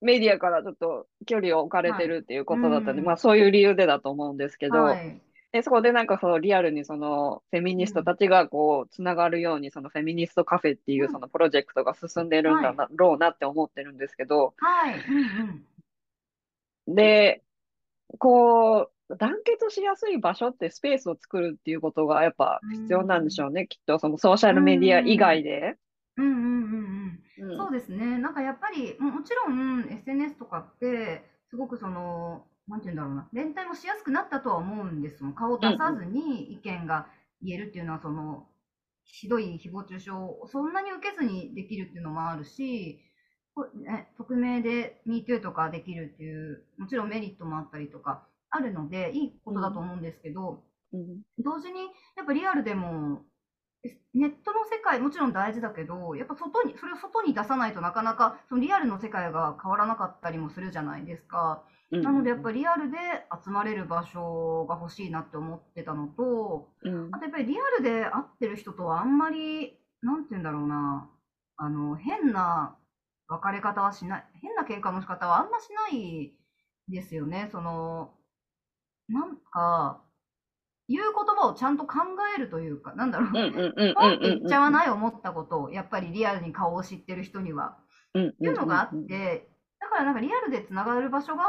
[0.00, 5.20] メディアからちょっと距離を置かれてるっていうことだったんで、はい、まあそういう理由でだと思うんですけど、はい、
[5.52, 14.94] でそこでなんかそのリアルにそのフェミニストたちがこうつながるようにそのフェミニストカフェっていうそのプロジェクトが進んでるんだろうなって思ってるんですけど、はい。
[16.86, 17.42] で、
[18.18, 25.76] こう、団結しやすい場所ってスペースを作るっていうことがやっぱ必要なんでしょうね、きっとそのソーシャルメディア以外で。
[26.16, 27.56] うんうんうんうん。
[27.56, 28.18] そうですね。
[28.18, 35.22] なんかやっぱり、もちろん SNS とかって、すごくその、なんて言うんだろうな、連帯もしやすくなったとは思うんです。
[35.34, 37.08] 顔を出さずに意見が
[37.40, 38.48] 言えるっていうのは、その、
[39.04, 43.00] ひどい誹謗中傷をそんなに受けずにできるっていうのもあるし、
[43.74, 51.80] ね、匿名で MeToo とかできるっていう、もちろんメリットもあったりとかあるので、いいことだと思うんですけど、うん、同時に
[52.16, 53.22] やっぱリアルでも、
[54.14, 61.62] ネットの世界もちろん大事だけど、やっぱ外に、それを外に出さないとなかなかそのリアルの世界が変わらなかったりもするじゃないですか。
[61.90, 62.98] なのでやっぱりリアルで
[63.44, 71.08] 集まれる場所が欲しいなって思ってたのと、うん、あとやっぱりリアルで会ってる人とはあんまり、なんて言うんだろうな、
[71.56, 72.76] あの、変な
[73.28, 76.32] 別れ方はしない、変な喧嘩の仕方はあんましない
[76.88, 77.48] ですよね。
[77.52, 78.14] その、
[79.08, 80.02] なんか、
[80.88, 81.98] 言う言葉をちゃんと考
[82.34, 83.30] えるというか、なんだろう、
[83.94, 87.78] ポンって言っちゃわない思ったことを、やっぱりリアルに顔を知ってる人には、
[88.38, 91.44] っていうのがあって、だからなんかリアルでつながる場所が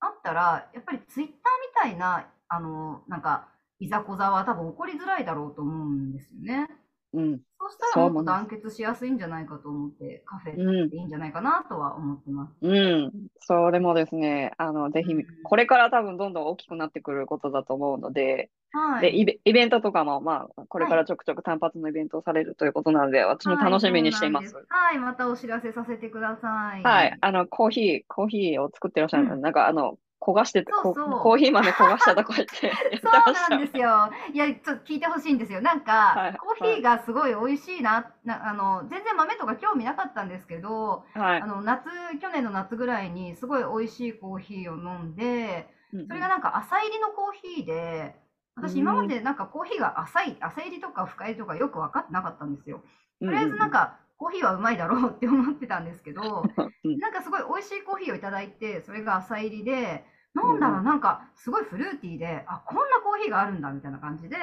[0.00, 6.68] あったら、やっぱりツイッターみたいな、あの、なんか、いざこざは多分起こりづらいだろうと思うんですよね。
[7.14, 7.40] うん。
[7.58, 12.52] そうしたらもっと団結しやすいんじゃないかと思って、カフェっていいんじゃないかなとは思ってます。
[12.60, 13.12] うん。
[13.40, 24.54] それもですね、あの、ぜひ、これから多分どんどん大きくなってくることだと思うので、はい、でイベイベントとかも、まあ、これからちょくちょく単発のイベントをされるということなので、はい、私も楽しみにしています。
[24.54, 26.82] はい、はい、またお知らせさせてください。
[26.82, 31.10] はい、あの、コーヒー、コーヒーを作ってらっしゃる、うん、なんか、あの、焦がしてそうそう。
[31.20, 34.10] コーヒー豆焦がしたとこ言って そうなんですよ。
[34.32, 35.60] いや、ちょっと聞いてほしいんですよ。
[35.60, 41.88] なんか、はい、コーヒーがすごい美味しいななあの、全然豆とか興味なかったんですけど、はい、あの夏、
[42.20, 48.16] 去年の夏ぐらいにすごい美味しいコーヒーを飲んで、それがなんか朝入りのコーヒーで、
[48.54, 52.82] 私今までなんかコーヒーが浅い、浅入りとか深入りとかよく分かってなかったんですよ。
[53.20, 56.22] とりあえずなんか、コーヒーはうまいだろうって思ってたんですけど、
[57.00, 60.04] なんかすごい美味しいコーヒーをいただいて、それが浅入りで、
[60.36, 64.36] 飲んだらなんかすごいフルーティーで、あ、こんなコーヒーがあるんだみたいな感じで、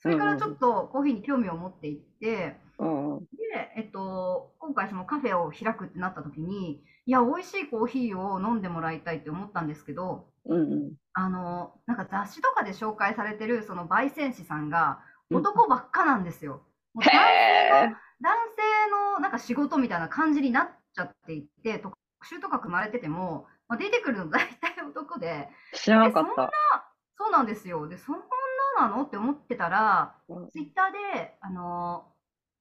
[0.00, 2.56] それからちょっとコーヒーに興味を持っていって、で、
[3.76, 16.62] えっと、今回そのカフェを開くってなった時に、いや、美味しいコーヒーを飲んでもらいたいって思ったんですけど、うんうん、あの、なんか雑誌とかで紹介されてるその焙煎師さんが男ばっかなんですよ。
[16.94, 21.96] うん、男性の、男性のなんか仕事みたいな感じになっちゃっていって、特
[22.28, 26.50] 集とか組まれてても、まあ、出てくるの大体男で、知らなかった。
[27.16, 27.88] そうなんですよ。
[27.88, 32.06] で、そんななのって思ってたら、うん、ツイッターで、あの、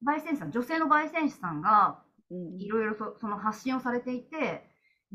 [0.06, 2.00] 焙煎師さん、女性の焙煎師さんが、
[2.58, 4.64] いろいろその発信をされていて、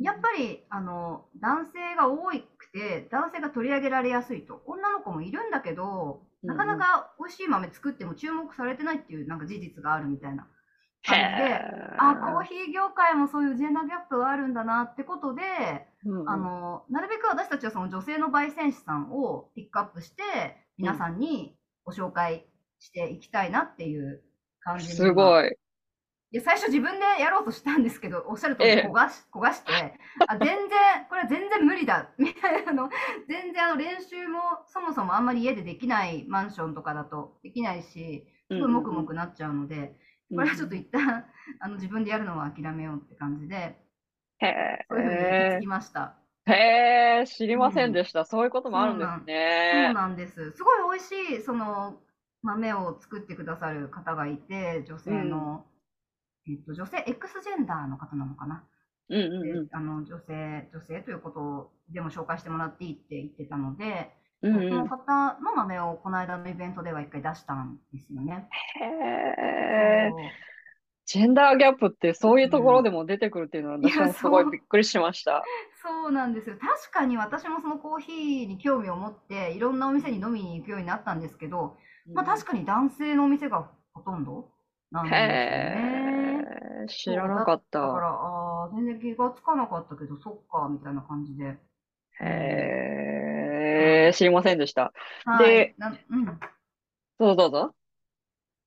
[0.01, 4.63] やっぱり、あの、男性が多くて、男性が取り上げられやすいと。
[4.67, 10.47] 女の子もいるんだけど、なかなか美味しい豆作っても注目されてないっていうなんか事実があるみたいな
[11.09, 11.55] 感じで、
[11.99, 15.43] あ、コーヒー業界もそういうジェンダーギャップがあるんだなってことで、
[16.05, 20.23] うん、あの、なるべく私たちはその女性の焙煎師さんをピックアップして、
[20.77, 22.47] 皆さんにご紹介
[22.79, 24.23] していきたいなっていう
[24.61, 25.57] 感じすごい。
[26.31, 29.73] いや、最初自分でやろうとしたんですけど、おっしゃるとおり焦がし、焦がして、
[30.27, 30.69] あ、全然、
[31.09, 32.91] これは全然無理だ、みたいなの、
[33.27, 39.95] 全然あの練習もそもそもあんまり家でできないマンションとかだとできないし、すごいもくもくなっちゃうので、
[40.35, 41.25] これはちょっと一旦、
[41.61, 43.77] あの自分でやるのは諦めようって感じで、
[44.41, 46.17] へそういうふうに行き着きました。
[46.47, 49.83] へえ、知りませんでした、うん、そういうこともあるんですね。
[49.87, 50.53] そうなんです。
[50.53, 52.01] すごい美味しい、その
[52.43, 55.67] 豆を作ってくださる方がいて、女性の
[56.49, 58.65] えっと、女性、X ジェンダーの方なのかな？
[59.11, 68.49] うんうんうんであの女性、女性ということでも紹介してもらっていいって言ってたので、うんそのうん方の豆をこの間のイベントでは一回出したんですよね。
[68.81, 70.31] へーそう
[71.07, 75.51] ジェンダーギャップってそういうところでも出てくるっていうのは私もすごいびっくりしました。
[75.83, 76.57] そうなんですよ。
[76.59, 81.79] 確かに私もそのコーヒーに興味を持って、いろんなお店に飲みに行くようになったんですけど、
[82.13, 84.51] まあ確かに男性のお店がほとんど
[84.91, 85.55] なんですよね。
[85.63, 87.81] へー知らなかった。
[87.81, 91.59] だから、ああ、全然気がつかなかったけど、そっか、みたいな感じで。
[92.21, 94.93] へー知りませんでした。
[95.25, 95.49] はい。
[95.49, 96.25] でなうん。
[96.27, 96.33] ど
[97.21, 97.75] うぞどうぞ。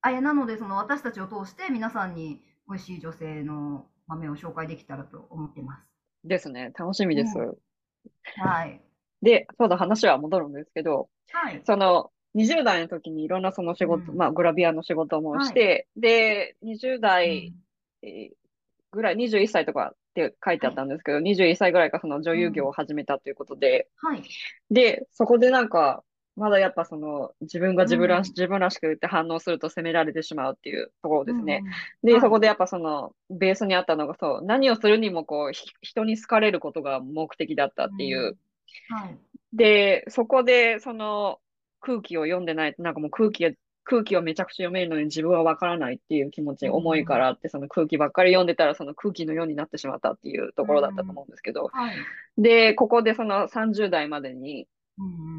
[0.01, 5.83] あ、いや、なので、その私たちを通して皆さんに美味しい女性の豆を紹介できたらと思ってます。
[6.23, 6.71] ですね。
[6.77, 7.37] 楽しみです。
[7.37, 7.57] う
[8.37, 8.81] はい。
[9.21, 11.61] で、そうだ、話は戻るんですけど、はい。
[11.65, 17.53] その、20代の時にいろんなその仕事、うんまあ、グラビアの仕事もして、で、20代
[18.01, 18.29] えー
[18.91, 24.23] ぐらい、21歳とかって書いてあったんですけど、21歳ぐらいからその女優業を始めたということで、はい。
[24.69, 26.03] で、そこでなんか、
[26.35, 31.61] まだやっぱその、自分が自分らし、うん自分らしく言って反応すると責められてしまうっていうところですね。
[31.61, 31.73] うんうん。
[32.03, 38.37] で、はいそこでやっぱその、ベースにあったのが、そう、何をするにもこう、ひ人に好かれることが目的だったっていう。
[38.89, 39.17] はい。
[39.53, 41.39] で、そこで、その、
[41.81, 43.51] 空気を読んでない、なんかもう空気が、
[43.83, 51.95] 空気をめちゃくちゃ読めるのに自分はわからないっていう気持ち、うん思いからあって、その空気ばっかり読んでたら、その空気のようになってしまったっていうところだったと思うんですけど、はい。
[52.37, 54.67] で、ここでその30代までに、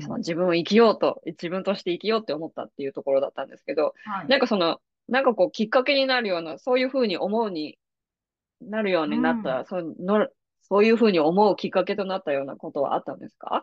[0.01, 4.29] その自分を生きようと、自分として生きようって思ったっていうところだったんですけど、はい。
[4.29, 7.79] なんかその、なんかこうきっかけになるような、そういうふうに思うに
[8.61, 10.29] なるようになった、うそうの
[10.63, 13.63] そういうふうに思うきっかけとなったようなことはあったんですか？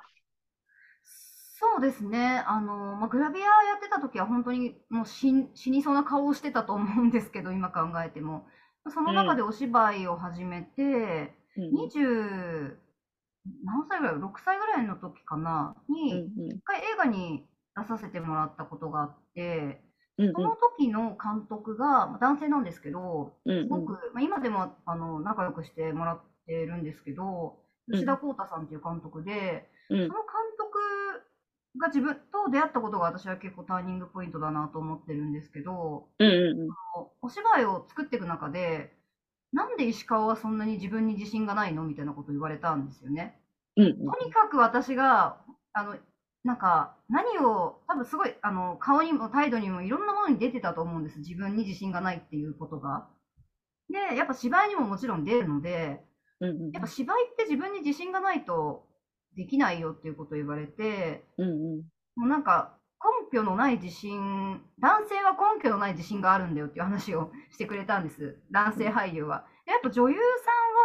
[1.61, 2.41] そうですね。
[2.47, 8.47] あの、まあ、グラビアやってた時は本当にもう死ん死にそうな顔をしてたと思うんですけど、今考えても。
[8.87, 11.75] その中でお芝居を始めて、うん。
[11.85, 12.77] 20、
[13.65, 15.75] 何歳ぐらい ?6 歳ぐらいの時かな？
[15.89, 17.45] うんに、一回映画に
[17.75, 19.81] 出させてもらったことがあって、
[20.17, 20.33] うんうん。
[20.33, 27.57] その時の監督が、まあ男性なんですけど、うんすごく、まあ、今でもあの仲良くしてもらってるんですけど、
[27.91, 30.07] 吉田浩太さんっていう監督で、うん。
[30.07, 30.48] その監督
[31.77, 36.69] が自分と出会ったことが私は結構ターニングポイントだなと思ってるんですけど、うんうんうん
[37.21, 38.91] お芝居を作っていく中で、
[39.53, 43.39] なんで石川はそんなに自分に自信がないのみたいなことを言われたんですよね。
[43.77, 45.37] うんうんとにかく私が、
[45.73, 45.95] あの、
[46.43, 51.19] なんか、何を、多分すごい、あの、顔にも態度にもいろんなものに出てたと思うんです。
[51.19, 53.07] 自分に自信がないっていうことが。
[53.89, 56.03] で、やっぱ芝居にももちろん出るので、
[56.39, 58.85] うんうんやっぱ芝居って自分に自信がないと
[59.39, 61.83] できないよっていうことを言われて、うんうん
[62.15, 62.75] もうなんか
[63.31, 68.37] 根拠のない自信、男性は根拠のない自信があるんだよっていう話を してくれたんです。
[68.51, 69.45] 男性俳優は。
[69.65, 70.17] でやっぱ女優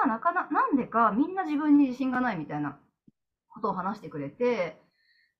[0.01, 2.79] さんはなかな、なんでかみんな自分に自信がないみたいな
[3.49, 4.81] ことを話してくれて、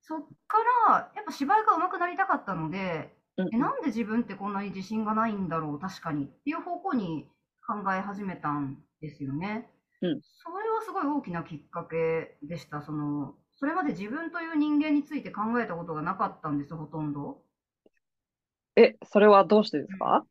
[0.01, 7.31] そっからやっぱ芝居が上手くなりたかったので、うんえ、なんで自分ってこんなに自信がないんだろう、確かにっていう方向に
[7.65, 9.71] 考え始めたんですよね。
[10.03, 12.83] うんそれはすごい大きなきっかけでした。
[12.83, 17.43] その、それまで自分という人間について考えたことがなかったんです、ほとんど。
[18.77, 20.27] え、それはどうしてですか？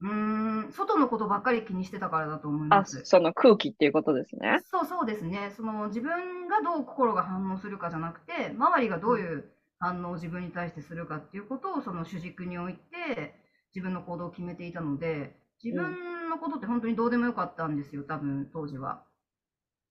[0.00, 3.04] うーん、外のことばっかり気にしてたからだと思いあ、ます。
[3.04, 4.60] その空気っていうことですね。
[4.70, 5.52] そうそうですね。
[5.56, 13.34] その自分がどう心が反応するかじゃなくて、周りがどういう反応を自分に対してするかっていうことをその主軸に置いて
[13.74, 19.02] 自分の行動を決めていたので、自分のことって本当にどうでもよかったんですよ、多分当時は。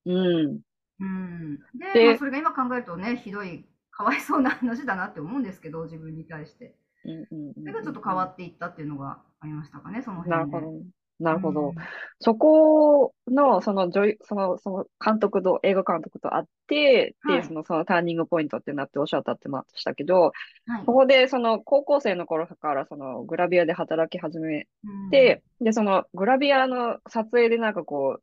[0.06, 0.12] う
[0.48, 0.62] ん。
[1.00, 1.60] うん。
[1.94, 6.76] で、でまあ、それが今考えるとね、ひどい、かわいそうな話だなって思うんですけど、自分に対して。
[7.06, 10.58] うんうんうんそれがちょっと変わっていったっていうのがありましたかね、そのなる辺で。
[10.60, 10.84] ほど。
[11.20, 11.70] なるほど。
[11.70, 11.76] うん
[12.22, 20.32] そこの、その女優、その、その監督と、映画監督と会って、で、はいその、そのターニングポイントってなっておっしゃったってましたけど、
[20.66, 28.22] はいそこで、その、高校生の頃から、その、グラビアで働き始めうんて、で、その、グラビアの撮影でなんかこう、うん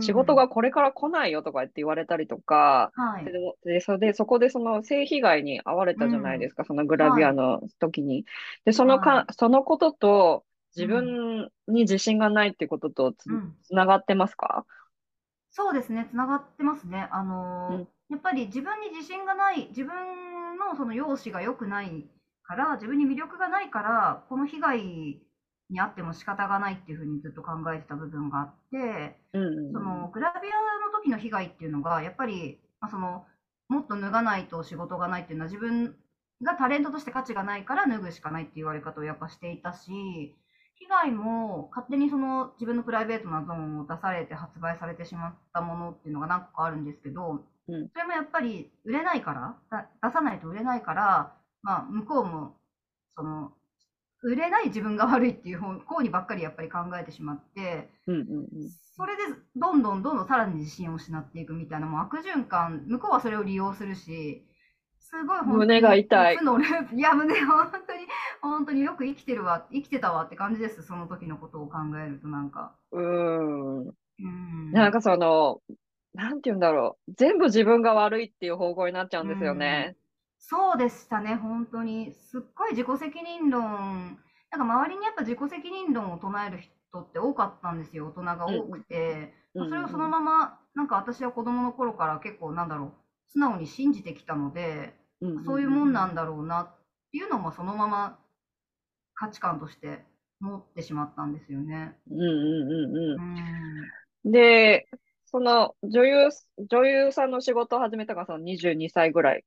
[0.00, 3.24] 仕事がこれから来ないよとかって言われたりとか、はい。
[3.24, 3.32] で
[3.74, 8.24] で、それで、そこでその性被害に遭われたじゃないですか、そのグラビアの時に。
[8.64, 10.44] で、そのか、はそのことと、
[10.76, 13.56] 自分に自信がないってこととつ、うん。
[13.62, 14.66] つながってますか？
[15.50, 17.08] そうですね、つながってますね。
[17.10, 17.88] あのーうん。
[18.10, 22.06] やっぱり自分に自信がない、自分のその容姿が良くない
[22.42, 25.22] から、自分に魅力がないから、この被害
[25.70, 30.52] にあっても仕方がないっていうふうにずっと考えてた部分があって、うんうんそのグラビア
[30.86, 33.24] の時の被害っていうのが、やっぱり、まあ、その
[33.68, 35.96] もっと脱がないと仕事がないっていうのは、自分
[36.42, 40.34] がタレントとして価値がないから脱ぐしかないって言われ方をやっぱしていたし、
[40.78, 49.32] 被害も勝手にその自分のプライベートなゾーンを出されて発売されてしまったものっていうのが何個かあるんですけど、うん、それもやっぱり売れないか
[49.70, 52.54] ら出さないと売れないから、まあ、向こうも
[53.16, 53.52] その
[54.22, 59.22] 売れない自分が悪いっていう方にばっかりやっぱり考えてしまって、うんうんうん、それで
[59.54, 64.46] どんどんどんどんさらに自信を失っていくみたいなもう悪循環向こうはそれを利用するし
[64.98, 66.34] すごい胸が痛い。
[66.92, 68.06] いや胸本当に
[68.40, 72.74] 本当によく生きてるわ生きてたわって感じですその時のことを考えるとなんか。
[72.90, 73.86] うん。
[73.86, 74.72] うん。
[74.72, 75.60] なんかその
[76.14, 77.12] なんて言うんだろう。
[77.12, 79.94] 全部自分が悪いっていう方向になっちゃうんですよね。
[80.48, 82.12] そうでしたね、本当に。
[82.12, 84.16] すっごい自己責任論、
[84.50, 89.34] なんか周りにやっぱ自己責任論を唱える人って多かったんですよ、大人が多くて。
[89.54, 92.92] うん、それをそのまま、なんか私は子供の頃から結構なんだろう、
[93.32, 96.66] 素直に信じてきたので、うん、そういうもんなんだろうなっ
[97.10, 98.18] ていうのもそのまま
[99.14, 100.04] 価値観として
[100.38, 101.96] 持ってしまったんですよね。
[102.08, 103.20] うんうんうん
[104.24, 104.30] うん。
[104.30, 104.86] で、
[105.24, 106.28] その女優、
[106.70, 109.44] 女優さんの仕事を始めたのがその22歳ぐらい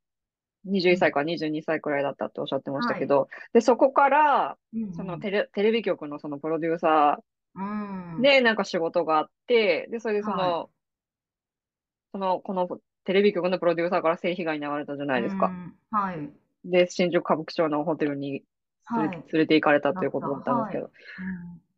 [0.68, 4.58] 21歳から22歳くらいだったっておっしゃってましたけど、はい、で、そこから、
[4.96, 10.68] そのテレテレビ局のそのプロデューサーでなんか仕事があって、で、それでその、はい、
[12.12, 12.68] その、この
[13.06, 15.52] テレビ局のプロデューサーから性被害に遭われたじゃないですか。
[15.92, 16.30] はい。
[16.66, 18.44] で、新宿歌舞伎町のホテルに
[18.92, 20.92] 連れ,、連れて行かれたということだったんですけど、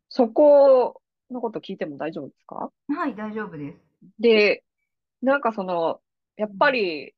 [0.08, 2.70] そこのこと聞いても大丈夫ですか？
[2.88, 3.78] はい、大丈夫です。
[4.18, 4.64] で、
[5.22, 6.00] なんかその、
[6.36, 7.14] やっぱり、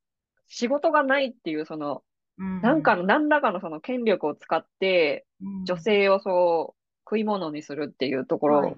[0.49, 2.03] 仕事がないっていう、その、
[2.37, 5.27] なんかの、何らかのその権力を使って、
[5.67, 8.77] 女性をそう、食い物にするっていうところ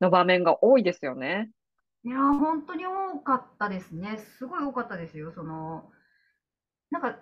[0.00, 1.50] の場面が多いですよね。
[2.04, 4.18] いや本当に多かったですね。
[4.38, 5.32] すごい多かったですよ。
[5.32, 5.90] その、
[6.90, 7.16] なんか、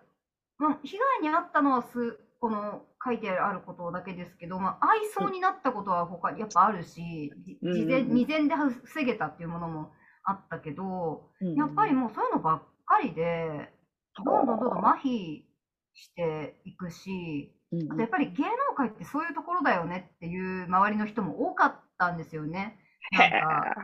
[0.58, 7.32] まあ、被害に遭ったのはす、この書いてあることだけですけど、まあ、愛想になったことは他にやっぱあるし、
[7.62, 9.92] 事前、未然で防げたっていうものも
[10.24, 13.72] あったけど、やっぱりもうそういうのばっかりで、
[14.16, 15.42] どんどんどんどん麻痺
[15.94, 17.52] していくし、
[17.90, 22.76] あとやっぱり芸能界ってそういうところだよねっていう周りの人も多かったんですよね。
[23.12, 23.74] なんか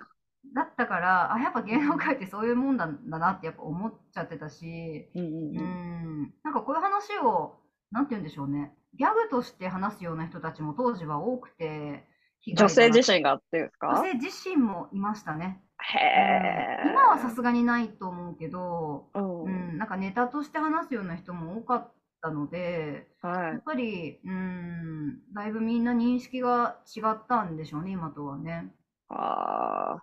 [0.54, 7.57] だったから、あ、やっぱ芸能界ってそういうもんだだなってやっぱ思っちゃってたし、うん、なんかこういう話を、
[7.90, 12.04] なんて言うんでしょうね、ギャグとして話すような人たちも当時は多くて、
[12.47, 13.89] 女性自身がっていうか？
[13.89, 15.62] 女性自身もいましたね。
[15.78, 28.72] へ今はさすがにないと思うけど、うん、うん、なんかネタとして話すような人も多かったので、はい、やっぱり、うん、だいぶみんな認識が違ったんでしょうね、今とはね。
[29.09, 29.99] あ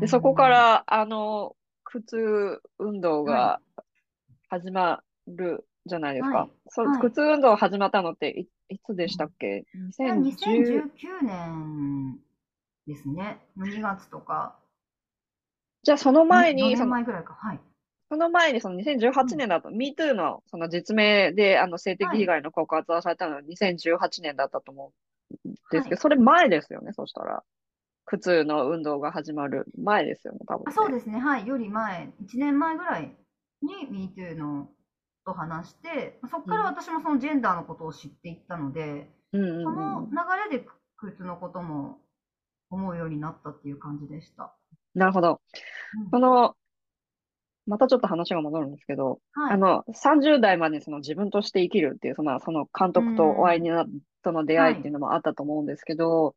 [0.00, 1.54] で、そこから、あの、
[1.84, 3.60] 靴運動が
[4.48, 6.36] 始まるじゃないですか。
[6.36, 9.64] はい、そはい、靴運動始まったのっていいつでしたっけ、
[9.98, 10.82] 2019
[11.22, 12.18] 年
[12.86, 13.40] ですね。
[13.58, 14.58] 2月とか。
[15.82, 17.34] じゃあその前に、その前ぐらいか。
[17.34, 17.60] はい。
[18.08, 24.92] その前にその2018年だと、うん、MeToo のその実名であの性的被害の告発をされたのは2018年だったと思
[25.44, 27.42] うんですけど、はい、それ前ですよね、そしたら。
[28.06, 33.16] 靴の運動が始まる前ですよね、多分、ね、あそうですね、はい、より前、1年前ぐらい
[33.62, 34.68] に MeToo の
[35.24, 40.66] と話して、そこから私もそのジェンダーのことを知っていったので、うん、その流れで
[40.96, 41.98] 靴のことも
[42.70, 44.54] 思うようになったっていう感じでした。
[44.94, 45.40] なるほど。
[46.04, 46.54] うん、その、
[47.66, 53.86] またちょっと話が戻るんですけど、はい、あの、30代までその自分として生きるっていう、その、その監督とお会いにな、
[54.22, 56.34] との出会いっていうのもあったと思うんですけど、はい、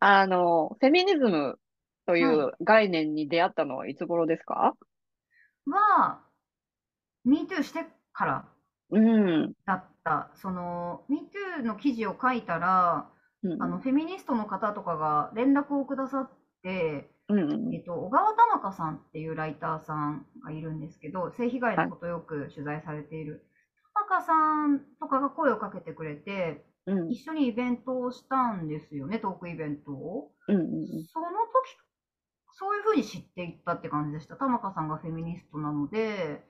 [0.00, 1.58] あの、フェミニズム
[2.06, 4.74] という概念に出会ったのはいつ頃ですか？
[5.66, 6.20] は、
[7.26, 7.84] MeToo して
[8.18, 8.44] から
[9.64, 10.30] だった。
[10.34, 13.08] うん、その、MeToo の記事を書いたら、
[13.44, 16.30] うん、あの、フェミニストの方とかが連絡をくださっ
[16.62, 23.46] て、うんうん、えっと、小川玉香さんっていうライターさんがいるんですけど、性被害のことをよく取材されている。
[23.94, 30.32] 玉香さんとかが声をかけてくれて、うん、一緒にイベントをしたんですよね、トークイベントを。
[30.48, 31.76] うんうんうん、その時、
[32.54, 34.36] そういうふうに知っていったって感じでした。
[34.36, 36.42] 玉香さんがフェミニストなので、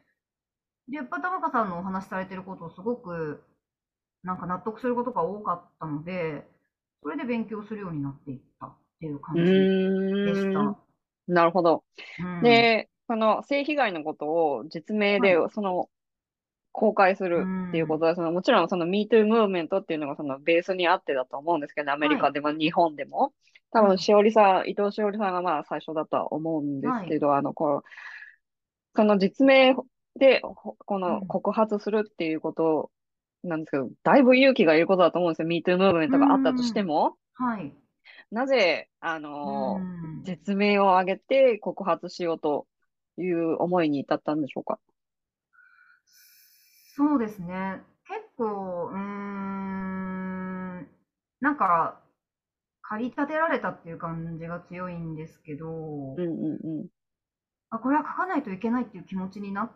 [0.88, 3.42] で、やっぱ玉香さんのお話しされてることをすごく、
[4.22, 6.46] なんか納得することが多かったので、
[7.02, 9.48] それで勉強するようになっていったっていう感じで
[10.34, 10.78] した。
[11.28, 11.84] なるほど。
[12.20, 15.88] うん、で、その性被害のことを実名で、その、
[16.72, 23.32] 公開するっていうことは、そのもちろんその MeToo ムーブメントっていうのがそのベースにあってだと思うんですけど、アメリカでも日本でも。
[23.72, 27.88] 多分、しおりさん、伊藤しおりさんがまあ最初だとは思うんですけど、はい、あの、こう、
[28.94, 29.74] その実名
[30.18, 32.90] で、この告発するっていうこと
[33.44, 35.48] なんですけど、だいぶ勇気がいることだと思うんですよ。
[35.48, 37.16] MeToo ムーブメントがあったとしても。
[37.34, 37.72] はい。
[38.30, 42.66] なぜ、あのー、実名を挙げて告発しようと
[43.16, 44.78] いう思いに至ったんでしょうか？
[46.96, 47.80] そうですね。
[48.08, 50.88] 結構、うーん、
[51.40, 52.00] なんか、
[52.82, 56.26] 駆り立てられたっていう感じが強いんですけど、うんうん
[56.64, 56.86] うん。
[57.70, 59.70] あ、これは書かないといけないっていう気持ちになっ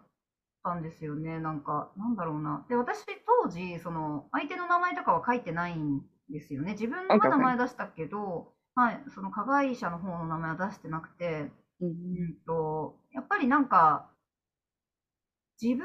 [0.63, 1.39] たんですよね。
[1.39, 2.65] なんか、なんだろうな。
[2.69, 3.05] で、私
[3.43, 6.01] 当時、その、相手の名前とかは書いてないん
[6.31, 6.73] ですよね。
[6.73, 11.51] 自分の名前出したけど、はい、その加害者の方の名前は出してなくて、
[11.81, 14.09] うん、うん、と、やっぱりなんか、
[15.61, 15.85] 自分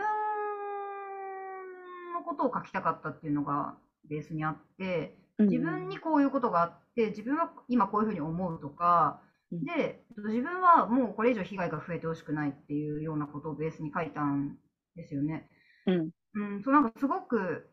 [2.14, 3.76] のことを書きたかったっていうのが
[4.10, 9.22] ベースにあって、自分にこういうことがあって、自分は今こういうふうに思うとか、
[9.52, 14.58] で、自分はもうこれ以上被害が増えてほしくないっていうようなことをベースに書いたん
[14.98, 15.48] ですよね。
[15.86, 16.10] うん。
[16.34, 17.70] うん、そうなんかすごく、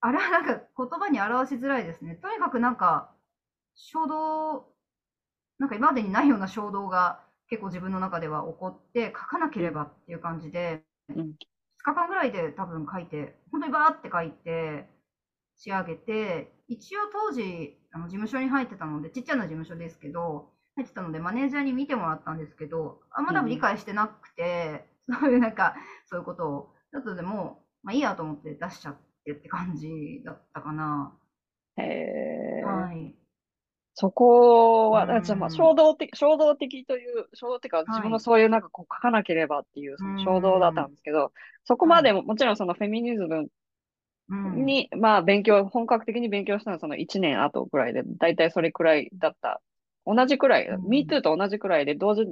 [0.00, 2.16] あれはなんか言葉に表しづらいですね。
[2.16, 3.14] とにかくなんか、
[3.76, 4.66] 衝動、
[5.58, 11.34] なんか今までにないような衝動が結構自分の中では起こって書かなければっていう感じで、うん、2
[11.82, 14.88] 日間ぐらいで多分書いて、本当にバーって書いて
[15.56, 25.74] 仕上げて、一応当時、あの事務所に入ってたので、ちっちゃな事務所ですけど、入ってたので、マネージャーに見てもらったんですけど、あんま多分理解してなくて、うん、 そういうなんか、
[26.06, 31.18] そういうことを、ちょっとでも、まあいいやと思って出しちゃってって感じだったかな。
[31.76, 32.64] へえ。
[32.64, 33.14] はい。
[33.94, 41.32] そこは、うん、じゃまあ衝動的、衝動的という、衝動的か、自分のそういうなんかこう書かなければっていう衝動だったんですけど、
[41.64, 43.48] そこまでも、もちろんそのフェミニズム
[44.28, 49.60] に、まあ勉強、本格的に勉強したのはその1年後ぐらいで、だいたいそれくらいだった
[50.06, 52.26] 同じくらい、うん、MeToo と同じくらいで同時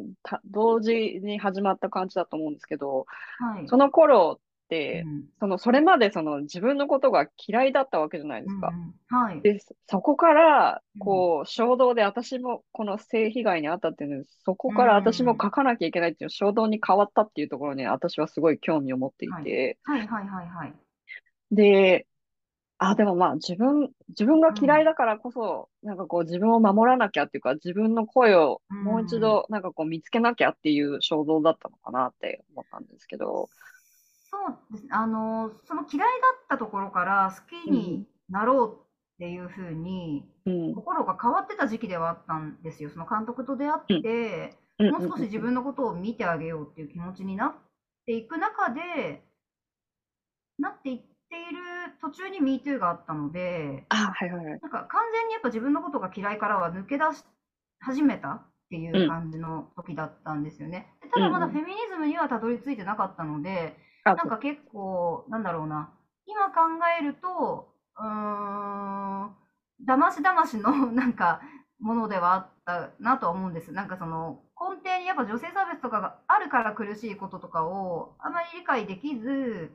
[0.47, 3.07] 同時に始まった感じだと思うんですけど、
[3.39, 8.71] はい、その頃って、うん、そのそれまでその自分のことが嫌いだったわけじゃないですか。
[9.11, 19.79] うんはい、でそこからこう衝動で私もこの性被害に遭ったっていうのそこから私も書かなきゃいけないっていう衝動に変わったっていうところに私はすごい興味を持っていて。
[19.83, 20.75] はい、はい、はいはいはい。
[21.53, 22.07] で、
[22.83, 33.51] あ、でもまあ自分、自分が嫌いだからこそ、うん、なんかこう自分を守らなきゃっていうか、自分の声をもう一度なんかこう見つけなきゃっていう衝動だったのかなって思ったんですけど。
[34.31, 34.91] そうですね。
[34.93, 38.87] あの、その嫌いだったところから好きになろうっ
[39.19, 40.25] ていうふうに、
[40.75, 42.89] 心が変わってた時期ではあったんですよ。
[42.89, 47.55] その監督と出会って、うん、もう少し自分のことを見てあげようっていう気持ちになっ
[48.07, 49.23] ていく中で、
[50.59, 54.61] なっていっている途中に MeToo があったので、あ、はいはいはい。
[54.61, 57.25] なんか完全にやっぱ自分のことが嫌いからは抜け出し
[57.81, 60.89] 始めたっていう感じの時だったんですよね。
[61.03, 63.77] うん、ただまだフェミニズムにはたどり着いてなかったので、
[64.07, 65.91] うん、なんか結構、なんだろうな、
[66.27, 66.61] 今考
[66.99, 69.35] えると、うーん、
[69.85, 71.41] だましだましの なんか
[71.81, 73.73] ものではあったなとは思うんです。
[73.73, 79.71] なんかその根底にやっぱ女性差別とかがあるから苦しいこととかをあまり理解できず、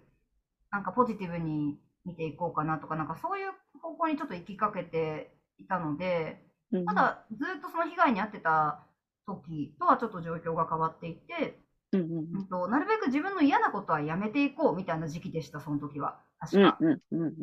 [0.71, 3.51] なんかポジティブに見ていこうかなとか、なんかそういう
[3.81, 6.41] 方向にちょっと行きかけていたので、
[6.87, 8.79] ただずっとその被害に遭ってた
[9.25, 11.59] 時とはちょっと状況が変わっていて、
[11.93, 12.01] うん
[12.35, 16.19] うん、となるべく自分の嫌なことはやめていこうみたいな時期でした、その時は。
[16.39, 16.77] 確か。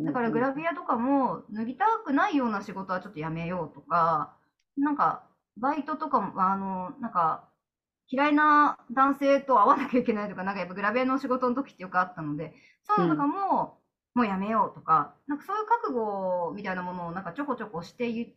[0.05, 4.37] だからグラビアとかも脱ぎたくないような仕事はちょっとやめようとか、
[4.77, 5.25] なんか
[5.57, 7.49] バイトとかも、あの、なんか
[8.09, 12.55] 嫌いな男性と会わなきゃいけないとか、なんかやっぱグラビアの仕事の時ってよくあったので、
[12.85, 13.79] そういうのとかも、
[14.15, 18.35] もうやめようとか、なんかそういう覚悟みたいなものをなんかちょこちょこして言って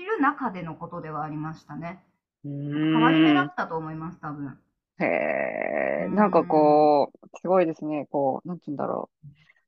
[0.00, 2.02] いる中でのことではありましたね。
[2.44, 4.58] 変わり目だったと思います、多分。
[4.98, 9.26] へえ、なんかこう、すごいですね、こう、なんて言うんだろう。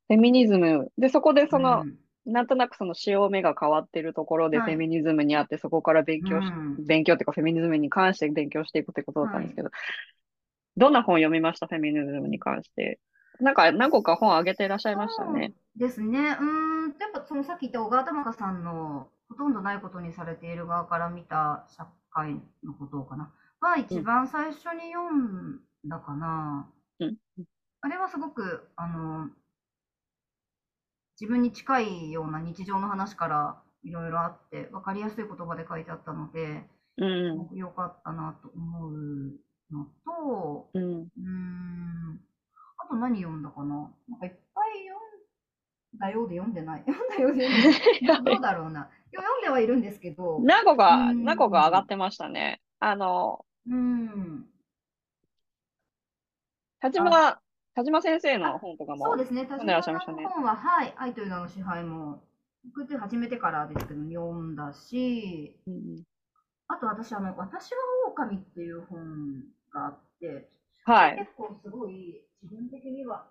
[0.08, 0.92] フェミニズム。
[0.98, 1.84] で、そこでその、
[2.26, 9.70] なんとなくその潮目が変わってるところでフェミニズムにあって、そこから勉強し、勉強っていうかフェミニズムに関して勉強していくってことだったんですけど、
[10.76, 11.66] どんな本読みました？
[11.68, 12.98] フェミニズムに関して。
[13.40, 15.54] なんか何個か本あげていらっしゃいましたね。
[15.76, 16.36] ですね。
[16.40, 23.32] うん、やっぱそのさっき言った小川玉香さんのほとんどないことにされている側から見た社会のことかな。
[23.60, 26.70] は一番最初に読んだかな。
[27.00, 27.16] うん、
[27.80, 29.30] あれはすごく、あの、
[31.20, 36.64] 自分に近いような日常の話からいろいろあって、分かりやすい言葉で書いてあったので、
[36.98, 38.92] うん、すごく良かったなと思う
[39.72, 42.33] のと、うん、うんあ
[42.94, 43.90] と何読んだかな？
[44.08, 44.96] なんかいっぱい読
[45.96, 46.84] んだようで読んでない。
[46.86, 48.34] 読んだようで読んで ない。
[48.34, 48.88] どうだろうな。
[49.12, 50.40] 読んではいるんですけど。
[50.40, 52.60] 何個か、何個か上がってましたね。
[52.78, 54.48] あの、うん。
[56.80, 57.40] 田島
[57.74, 59.04] 田島先生の本とかも。
[59.06, 62.22] そうですね、田島さんの本は、はい、愛という名の支配も、
[62.64, 66.04] 僕って初めてからですけど、読んだし、うん、
[66.68, 67.78] あと私、あの、私は
[68.08, 69.42] 狼っていう本
[69.72, 70.48] があって、
[70.84, 71.18] はい。
[71.18, 73.26] 結構すごい、自分的には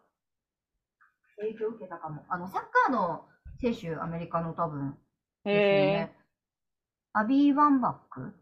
[1.38, 2.26] 影響を受けたかも。
[2.30, 3.26] あの、サッカーの
[3.60, 4.97] 選手、アメリカの多分、
[5.45, 6.16] ですよね。
[7.12, 8.34] アビー・ワンバック？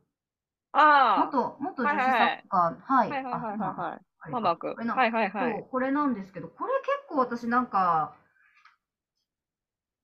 [0.72, 1.26] ああ。
[1.26, 3.10] 元、元女子サッカー、はい。
[3.10, 4.00] はいはいはいは
[4.30, 4.32] い。
[4.32, 4.68] ワンバック。
[4.76, 5.68] はいはいはい。
[5.70, 8.16] これなんですけど、これ結構私なんか、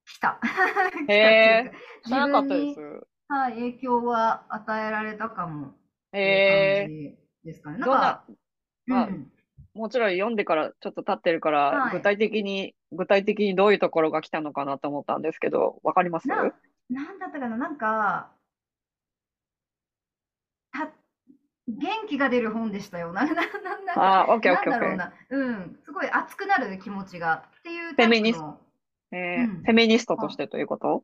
[0.05, 0.39] 来た。
[1.07, 1.71] へえ。
[2.05, 2.79] 知らなかったです。
[3.29, 5.75] はい、影響は与えられたかも。
[6.11, 7.17] へえ。
[7.43, 7.77] ですかね。
[7.77, 8.25] なんか、
[8.87, 9.09] まあ、
[9.75, 16.27] もちろん読んでからちょっと経ってるから、はい、具体的に、具体的にどういうところが来たのかなと思ったんですけど、わかります？
[16.27, 16.35] な
[16.89, 17.57] なんだったかな？
[17.57, 18.31] なんか、
[20.71, 20.89] た
[21.67, 23.11] 元気が出る本でしたよ。
[23.11, 23.41] な、な、な、
[23.95, 25.11] な、あ、オッケーオッケーオッケー。
[25.31, 27.43] うん、すごい熱くなる気持ちが。
[27.59, 28.57] っていうフェミニスト、
[29.11, 31.03] えー、うん、フェミニストとしてということ？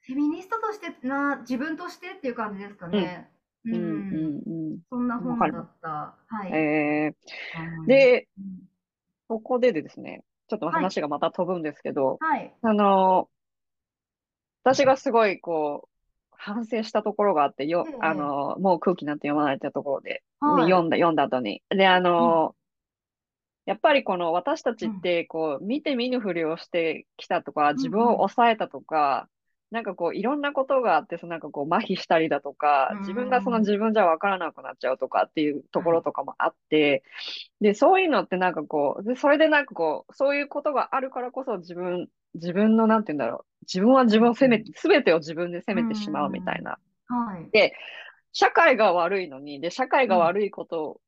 [0.00, 2.98] フェミニストとしてな、自分としてっていう感じですかね。
[2.98, 3.37] うん、
[3.76, 4.78] うん、うん。
[4.90, 5.88] そんな本だった。
[6.26, 6.52] はい。
[6.52, 8.28] えー、で、
[9.28, 12.54] ここでですね、ちょっと話がまた飛ぶんですけど、はい。
[12.62, 13.28] あの、
[14.64, 15.88] 私がすごいこう、
[16.30, 21.62] 反省したところがあって、よ、えー、あの、もう空気なんて読まないってところで、はい、で読んだ、読んだ後に。
[21.68, 22.54] で、あの、うん、
[23.66, 29.28] やっぱりこの私たちって、こう、見て見ぬふりをしてきたとか、自分を抑えたとか、
[29.70, 37.02] なんかこう、いろんなことがあって、そのなんかこう、麻痺したりだとか、自分がその自分じゃわからなくなっちゃうとかっていうところとかもあって、
[37.60, 46.78] で、そういうのってなんかこう、でそれでなんかこう、そういうことがあるからこそ自分、自分のなんて言うんだろう、自分は自分を責め、すべてを自分で責めてしまうみたいな。
[47.08, 47.50] はい。
[47.50, 47.74] で、
[48.32, 51.00] 社会が悪いのに、で、社会が悪いこと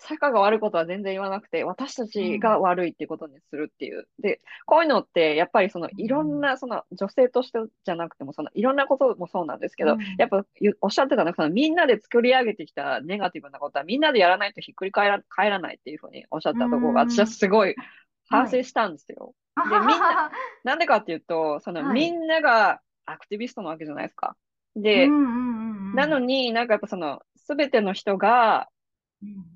[0.00, 4.06] 社会が悪いことは全然言わなくて、私たちが悪いっていうことにするっていう。
[4.20, 10.44] で、こういうのって、やっぱりそのいろんな、その女性としてじゃなくても、そのいろんなこともそうなんですけど、うん、やっぱ
[10.80, 17.74] おっしゃってたのは、そのみんなで作り上げてきたネガティブなことはみんなでやらないとひっくり返ら返らないっていうふうにおっしゃったところが、私はすごい
[18.28, 19.34] 反省したんですよ。
[19.56, 20.30] はい、で、みんな、
[20.64, 24.36] なんでかっていうと、その、みんながアクティビストなわけじゃないですか。
[24.76, 28.68] で、なのになんかやっぱその、すべての人が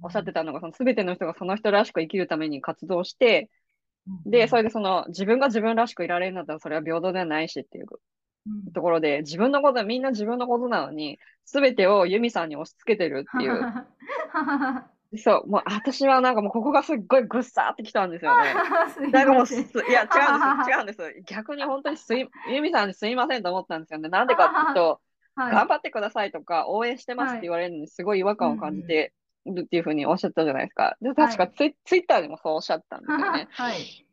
[0.02, 3.50] おっしゃってたのが、その全ての人がその人らしく生きるために活動して、
[4.24, 7.86] で、それでその自分が自分らしくいられるんだったらそれは平等ではないしっていう
[8.72, 13.60] ところで、自分のこと、みんな自分のことなのに、全てをユミさんに押し付けてるっていう。
[15.18, 18.54] そう、もう私はなんかもうここがすっごいぐっさーってきたんですよね。
[19.12, 20.08] なんかもう、いや違
[20.42, 21.22] うんです、違うんです。
[21.26, 24.08] 逆に本当にすい、ユミさんにすいませんと思ったんですよね。
[24.08, 25.00] なんでかっていうと、
[25.36, 29.12] はい、頑張ってくださいとか、応援してますって言われるのにすごい違和感を感じて、
[29.46, 30.96] るっていうふうにおっしゃったじゃないですか。
[31.00, 33.48] で、確かツイ,、ツイッターでもそうおっしゃったんですよね。
[33.50, 34.06] はい。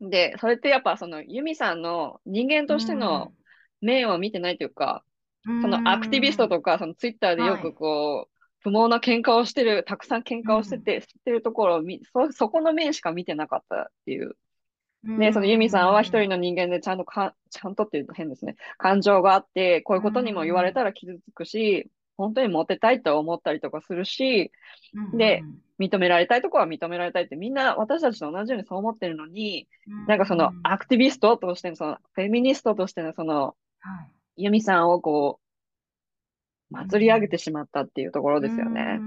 [0.00, 3.32] で、それってやっぱそのユミさんの人間としての
[3.80, 5.04] 面を見てないというか、
[5.44, 8.26] そのアクティビストとか、そのツイッターでよくこう、はい、
[8.60, 14.36] 不毛な喧嘩をしてる、たくさん喧嘩をしてて、知ってるところを見そ、そこの面しか見てなかったっていう。
[15.04, 18.56] で、そのユミさんは一人の人間でちゃんとか、ちゃんとっていうと変ですね。
[18.78, 21.88] 感情があって、こういうことにも言われたら傷つくし、
[22.18, 24.50] 本当にモテたいと思ったりとかするし、
[25.14, 25.42] で、
[25.78, 29.68] 認められたいとこは認められたいってみんな私たちと同じようにそう思ってるのに、
[30.08, 33.54] なんかそのアクティビストとしてのそのフェミニストとしてのその、
[34.36, 39.00] ユミさんをこう、祭り上げてしまったっていうところですよね。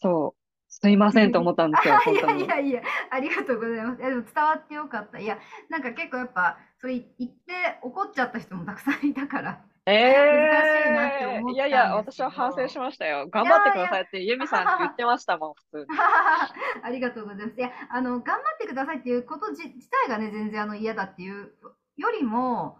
[0.00, 0.44] そう。
[0.68, 2.44] すいませんと思ったんですよ、 本当に。
[2.44, 4.00] いやいやいや、ありがとうございます。
[4.00, 5.18] いやでも伝わってよかった。
[5.18, 9.64] いや、なんか結構やっぱ、それ言って怒っちゃった人もたくさんいたから。
[9.86, 10.14] ええ
[10.50, 13.28] 難しいなって思いやいや、私は反省しましたよ。
[13.28, 15.86] 頑張ってくださいってユミさん言ってましたもん、普通に。
[16.82, 17.58] ありがとうございます。
[17.58, 21.52] いや、あの、頑張ってくださいっていうこと自体がね、全然あの嫌だっていう
[21.96, 22.78] よりも、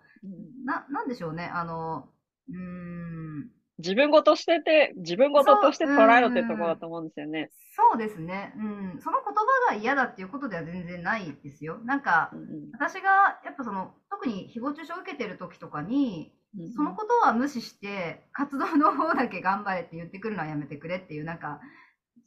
[0.65, 2.09] な、なんでしょうね、あの、
[2.51, 7.51] うん、自分ごとしてて、自分ごととして捉えろってところだと思うんですよね。
[7.77, 8.55] そうですね。
[8.57, 9.01] うん。
[9.01, 11.79] その言葉が嫌だっていうことでは全然ないですよ。
[11.85, 16.33] なんか、うん、私が、やっぱその、特に誹謗中傷を受けてる時とかに、
[16.77, 21.61] そのことは無視して、活動の方だけ頑張れって言ってくるのはやめてくれっていう、なんか、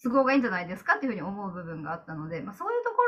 [0.04, 3.08] 都合がいいんじゃないですかっていうふうに思う部分があったので、まあ、そういうところ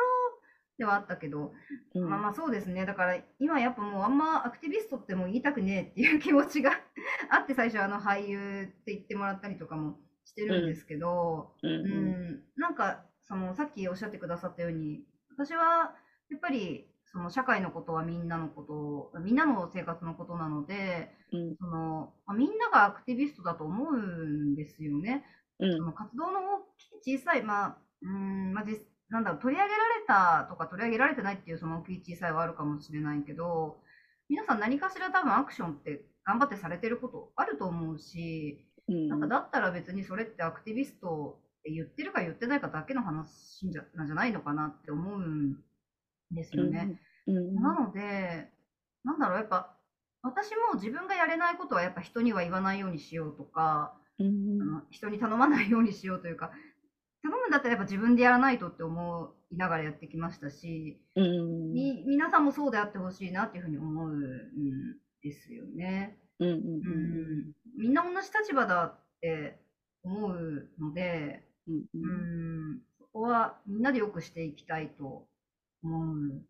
[0.79, 1.51] ではあったけど、
[1.93, 2.85] うん、まあまあそうですね。
[2.85, 6.71] だから今やっぱもうあんまアクティビストってもう言いたくねえっていう気持ちが
[7.29, 15.03] あって最初あの俳優って言ってもらったりとかもしてるんですけど、うん、うん、なんかそのさっきおっしゃってくださったように、
[15.37, 15.93] 私は
[16.29, 25.25] やっぱりその社会のことはみんなのこと、みんなの生活のことなので、うん、そのまあ、みんながアクティビストだと思うんですよね。
[25.59, 28.65] うん、その活動の大きい小さい、まあ、うんまあ、
[29.09, 33.77] なんだろう、取り上げられたとか取り上げられてないっていうその大きい小さいはあるかもしれないけど、
[34.29, 45.57] 皆さん何かしら多分アクションって頑張ってされてることあると思うし、うん、なんかだったら別にそれってアクティビストって言ってるか言ってないかだけの話なんじゃないのかなって思うん
[46.31, 46.99] ですよね。
[47.27, 48.49] うんうん、なので、
[49.03, 49.75] なんだろう、やっぱ
[50.21, 56.51] 私も自分がやれないことはやっぱ人には言わないようにしようとか、うん、あの人に頼まないようにしようというか、
[57.23, 64.21] 頼むんだったらやっぱ自分でやらないとって思いながらやってきましたし、うん、み皆さんもそうであってほしいなっていうふうに思うん
[65.21, 66.17] ですよね。
[66.39, 69.59] うんうんうん、みんな同じ立場だって
[70.03, 72.07] 思うので、うん、う
[72.77, 75.25] ん、そこはみんなでよくしていきたいと
[75.83, 76.41] 思う。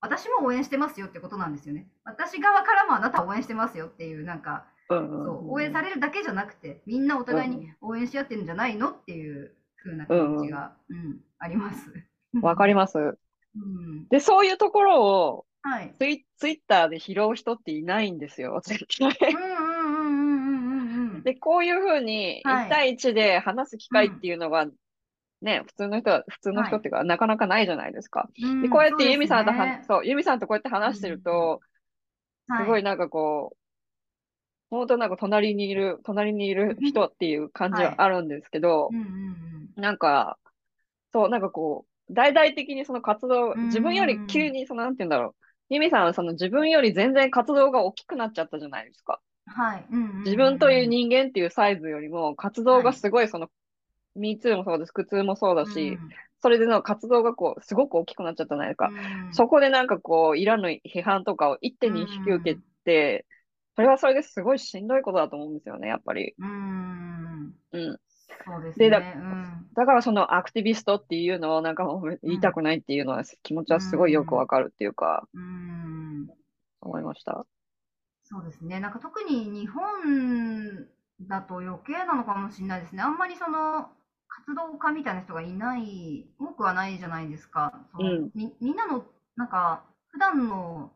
[0.00, 1.88] 私も応援してますよってことなんですよね。
[2.04, 11.92] 私側からもあなたを応援してますよっていう、なんか、そう応援されるだけじゃなくて、みんなお互いに応援し合ってるんじゃないのっていう風な気持ちが、うん、うん、あります。
[12.40, 12.98] わかります。
[12.98, 13.02] う
[13.58, 19.12] ん、で、そういうところを、はい、ツイツイッターで拾う人っていないんですよ、絶対。
[21.24, 24.66] で、こういうふうに1対1で話す機会っていうのが、
[25.40, 28.28] ね、普通の人は、普通の人っていうか、はい、なかなかないじゃないですか。
[28.62, 31.60] で、こうやってユミさんとは、そう、ユミさんとこうやって話してると、
[32.60, 33.56] すごいなんかこう、
[34.70, 38.90] 本当なんか隣にいる、隣にいる人っていう感じはあるんですけど、
[39.76, 40.38] なんか、
[41.12, 45.34] そう、なんかこう、大々的にその活動、自分より急にその、なんて言うんだろう。
[45.70, 49.20] ミミさんはその自分より全然活動が大きくなっちゃったじゃないですか。
[49.46, 49.84] はい。
[50.24, 53.50] 自分という人間っていうサイズよりも、活動がすごいその、ミー
[54.38, 55.98] ツーもそうです、苦痛もそうだし、
[56.40, 58.92] それでの活動がこう、すごく大きくなっちゃったじゃないですか。
[59.32, 63.26] そこでなんかこう、いらぬ批判とかを一手に引き受けて、
[63.76, 66.34] それはそれですごいしんどいことだと思うんですよね、やっぱり。
[66.38, 67.54] うん。
[67.72, 67.98] うん。
[68.44, 68.86] そうですね。
[68.86, 71.84] でだうん、だからそのアクティビストっていうのをなんか
[72.22, 76.28] 言いたくないっていうのは、気持ちはすごいよくわかるっていうか、うん、
[76.80, 77.46] 思いました。
[78.24, 78.80] そうですね。
[78.80, 80.86] なんか特に日本
[81.22, 83.02] だと余計なのかもしれないですね。
[83.02, 83.90] あんまりその
[84.28, 87.72] 活動家みたいな人がいない、多くはないじゃないですか。
[87.92, 89.04] そのうん、みみんなの、
[89.36, 90.92] なんか、普段の、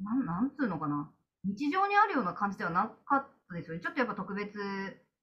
[0.00, 1.10] なん、なんつうのかな。
[1.44, 3.80] 日常にあるような感じではなかったですよね。
[3.80, 4.58] ちょっとやっぱ特別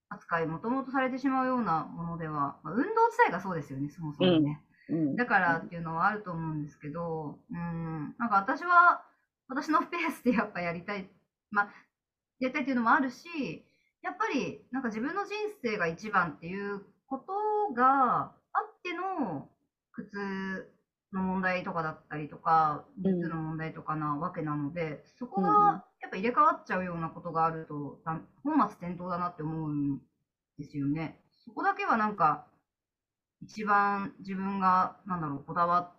[0.09, 4.61] 扱い、もともとされてしまうようなものでは、まあ、運動自体がそうですよね、そもそもね。
[4.89, 9.03] うん、だからっていうのはあると思うんですけど、うん、なんか私は、
[9.49, 11.09] 私のペースでやっぱやりたい、
[11.51, 11.73] まあ、
[12.39, 13.65] やりたいっていうのもあるし、
[14.01, 19.49] やっぱりなんか自分の人生が一番っていうことがあっての
[19.91, 20.71] 苦痛
[21.13, 27.99] の問題とかだったりとか、3つの問題とかなわけなので、そこがやっぱ入れ替わっちゃうようなことがあると、
[28.43, 29.99] 本末転倒だなって思うん
[30.57, 31.19] ですよね。
[31.45, 32.45] そこだけはなんか、
[33.41, 35.93] 一番自分が、なんだろう、こだわっ、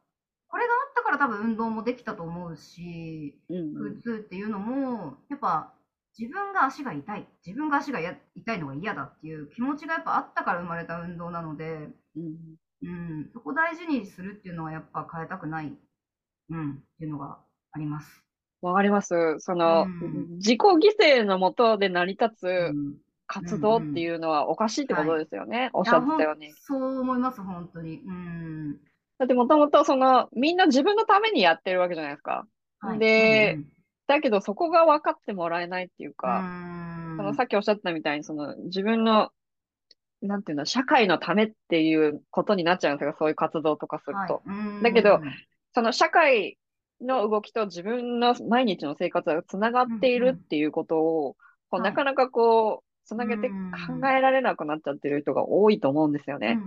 [0.49, 5.73] これがあったから多分運動もできたと思うし、普通っていうのも、やっぱ
[6.17, 8.01] 自分が足が痛い、自分が足が
[8.35, 15.73] 痛いのが嫌だっていう気持ちがやっぱあったから生まれた運動なので、うんうん、そこ大事にするっていうのはやっぱ変えたくない、
[16.51, 17.39] うん、っていうのが
[17.73, 18.25] あります。
[18.61, 19.37] わかります。
[19.39, 22.73] その、うん、自己犠牲のもとで成り立つ
[23.27, 25.59] 活動っていうのはおかしいってことですよね。
[25.59, 26.53] はい、おっしゃってたように。
[26.53, 28.03] そう思います、本当に。
[28.05, 28.73] うん。
[29.19, 32.47] だってもともとその、みんな自分のためにやってるわけじゃないですか。
[32.81, 33.67] はい、で、うん、
[34.09, 36.41] だけどそこが分かってもらえないっていうか、
[37.15, 39.31] うそのさっきおっしゃったみたいに、その自分の
[40.23, 44.43] なんていうの、社会のためっていうことになっちゃうんですよ、そういう活動とかすると。
[44.45, 45.21] はい、だけど、
[45.75, 46.59] その社会
[47.01, 51.37] の動きと自分の毎日の生活がつながっているっていうことを、
[51.71, 56.59] こうなかなかこう、つなげて考えられなくなっちゃってる人が多いと思うんですよね。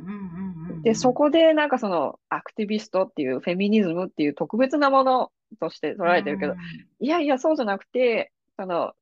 [0.83, 6.55] で、そこでなんかそのアクティビストっていうフェミニズムっていう特別なものとして捉えてるけど、
[6.99, 8.93] いやいや、そうじゃなくて、その、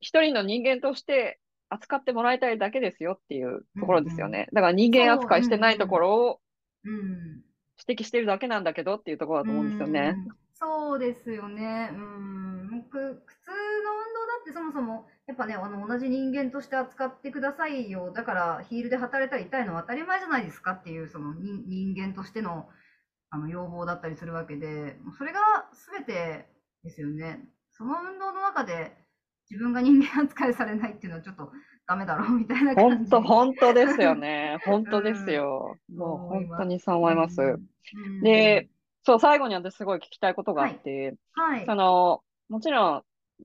[0.00, 4.48] 一人の人間として扱ってもらいたいだけですよっていうところですよね。
[4.52, 6.40] だから人間扱いしてないところを
[6.84, 10.16] 指摘してるだけなんだけどっていうところだと思うんですよね。
[10.54, 11.90] そうですよね。
[11.92, 12.84] うん。
[12.90, 13.22] 普通の運動だ
[14.42, 18.12] ってそもそも、やっぱね、あの、同じ人間として扱ってくださいよ。
[18.12, 22.68] だから、ヒールで働いたら痛いのは当たり前じゃないですかっていう、その人間としての、
[23.30, 25.38] あの、要望だったりするわけで、それが
[25.94, 26.48] 全て
[26.82, 27.44] ですよね。
[27.70, 28.96] その運動の中で、
[29.48, 31.52] 自分が人間扱いされないっていうのはちょっと
[31.86, 33.10] ダメだろうみたいな感じ。
[33.12, 34.58] 本当、本当ですよね。
[34.66, 35.76] 本当ですよ。
[35.90, 37.40] うん、もう本当にそう思います。
[37.40, 37.56] う
[38.08, 38.68] ん、で、
[39.04, 43.02] そう、最後に私すごい聞きたいことがあって、はい、はい、その、もちろん、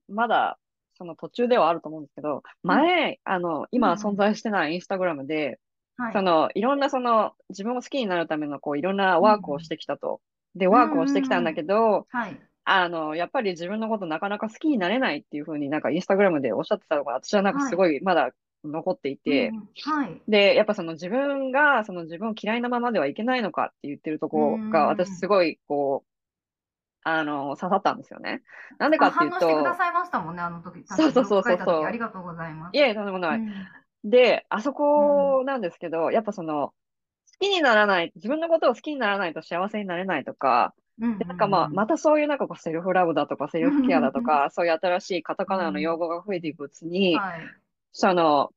[0.10, 0.58] まだ、
[0.98, 5.60] その途中ではあると思うんですけど、前、あの、今存在してないインスタグラムで、
[5.98, 6.14] はい。
[6.14, 10.22] その、いろんなその、自分を好きになるための、こう、いろんなワークをしてきたと。
[10.56, 12.40] で、ワークをしてきたんだけど、はい。
[12.66, 18.32] あの、やっぱり自分のことなかなか好きになれないっていうふうになんかインスタグラムでおっしゃってたのが、私はなんかすごいまだ
[18.64, 20.22] 残っていて、うんうんはい。
[20.28, 26.15] で、やっぱその自分が、その自分を嫌いなままではいけないのかって言ってるところが、うん私すごい、こう、
[27.06, 28.42] あの、刺さったんですよね。
[28.80, 30.84] なんでかあっていう反応してくだと、さいましたもんね、あの時。
[30.88, 32.76] そうそうそうそうありがとうございます。
[32.76, 33.40] いえ、とんでもない。
[33.40, 33.54] うん
[34.08, 36.74] で、あそこなんですけど、やっぱその、好
[37.40, 47.42] きにならない、自分のことを好きにならないと幸せになれないとか、なんかまあ、またそういうなんかこうセルフラブだとかセルフケアだとうんか、そういう新しいカタカナの用語が増えていくうちに、はい。
[47.92, 48.52] その、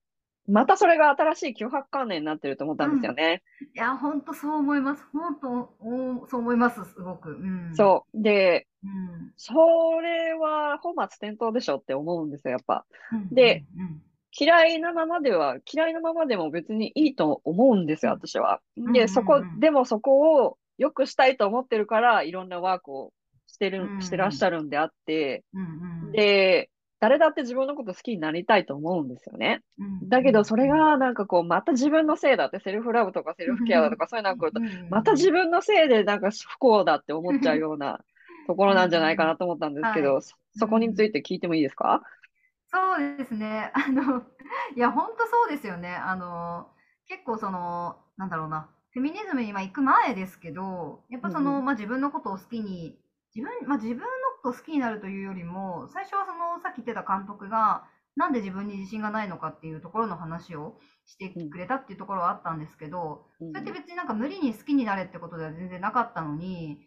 [0.49, 3.43] またそれが新しい脅迫観念になってると思ったんですよね。
[3.75, 5.05] いや、本当そう思います。
[5.13, 7.31] 本当、おそう思います、すごく。
[7.31, 7.75] うん。
[7.75, 8.23] そう。
[8.23, 9.33] で、うん。
[9.37, 9.55] そ
[10.01, 12.87] れは本末転倒でしょって思うんですよ、やっぱ。
[13.13, 13.29] うん。
[13.35, 14.03] でうん、
[14.39, 18.61] 嫌いなままでは、嫌いなままでも別にいいと思うんですよ、私は。
[18.77, 23.13] で、うんうんうんそこ、でもそこを良くしたいと思ってるから、いろんなワークを
[23.47, 26.71] してる、うんしてらっしゃるんであって、うんうん、で、
[27.01, 29.63] 誰だって自分のこと好きになりたいと思うんですよね。
[29.79, 30.09] うん。
[30.09, 38.01] だけど、それ、がなんかこう、また自分のせいだって、セルフラブとかセルフケアだとか、そういうのが来ると、また自分のせいでなんか不幸だって思っちゃうような
[38.47, 40.23] ところなんじゃないかなと思ったんですけど、はい。
[40.23, 42.03] そそこについて聞いてもいいですか？
[42.67, 43.71] そうですね。
[43.75, 44.23] あの、
[44.77, 45.95] いや、本当そうですよね。
[45.95, 46.69] あの、
[47.07, 51.65] 結構その、なんだろうな、フェミニズムにまあ行く前ですけど、やっぱその、うん。
[51.65, 52.99] まあ自分のことを好きに、
[53.35, 54.05] 自分、まあ自分の
[54.43, 57.85] ことを好きになるというよりも、最初はその、さっき言ってた監督が、
[58.17, 63.53] なんで自分に自信がないのかっていうところの話をしてくれたっていうところはあったんですけど、うん。
[63.53, 66.81] それって別になんか無理に好きになれってことでは全然なかったのに、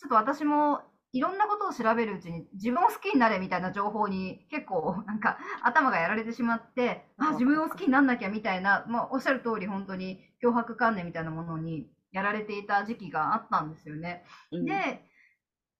[0.00, 0.82] ちょっと私も
[1.12, 14.24] いろんなことを調べるうちに自分を好きになれみたいな情報に結構なんか頭がやられてしまって、あ、自分を好きになんなきゃみたいな、まあおっしゃる通り本当に脅迫観念みたいなものにやられていた時期があったんですよね。
[14.50, 14.64] うん。
[14.64, 15.04] で、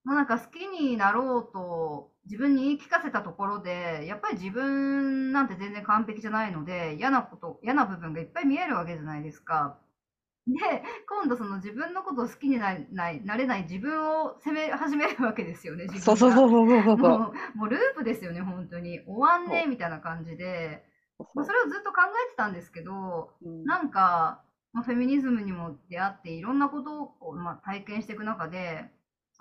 [0.03, 9.77] まあ、なんか好きになろうと自分に言い聞かせたところで、やっぱり自分なんて全然完璧じゃないので、嫌なこと、嫌な部分がいっぱい見えるわけじゃないですか。
[10.47, 10.53] で、
[11.09, 16.03] 今度その自分のことを好きになれない、なれない自分を責め始めるわけですよね、自分が。
[16.05, 16.97] そうそうそうそうそう。
[16.97, 19.01] もう、もうループですよね、本当に。
[19.05, 20.85] 終わんねえみたいな感じで、
[21.33, 24.43] まあ、それをずっと考えてたんですけど、うんなんか、
[24.73, 28.89] まあ、フェミニズムにも出会っていろんなことをまあ、体験していく中で、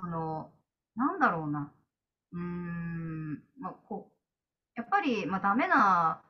[0.02, 0.50] その、
[0.96, 1.72] なんだろうな。
[2.32, 4.12] うーん、まあ、こう、
[4.74, 6.20] やっぱり、まあ、ダメな、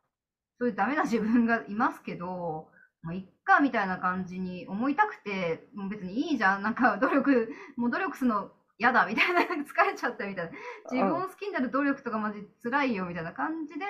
[0.59, 2.69] そういうダメな自分がいますけど、
[3.03, 9.47] まあ、いっか、みたいな感じに思いたくて、もう別にいいじゃん、なんか努力、もう努力するの嫌だ、みたいな、疲
[9.87, 10.53] れちゃったみたいな。
[10.91, 13.87] 自分を好きになる努力とかマジ辛いよ、みたいな感じで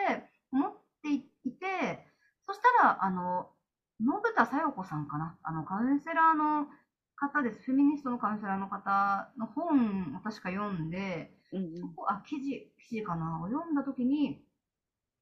[0.53, 0.72] 思っ
[1.03, 1.20] てい
[1.51, 2.07] て、
[2.47, 3.51] そしたら、あの、
[4.01, 5.37] 信田さよ子さんかな。
[5.43, 6.68] あの、カウンセラーの
[7.23, 7.62] 方です。
[7.64, 14.43] フェミニストのカウンセラーの方の本を確か読んで、うんうんそこ、あ、記事、記事かなを読んだときに、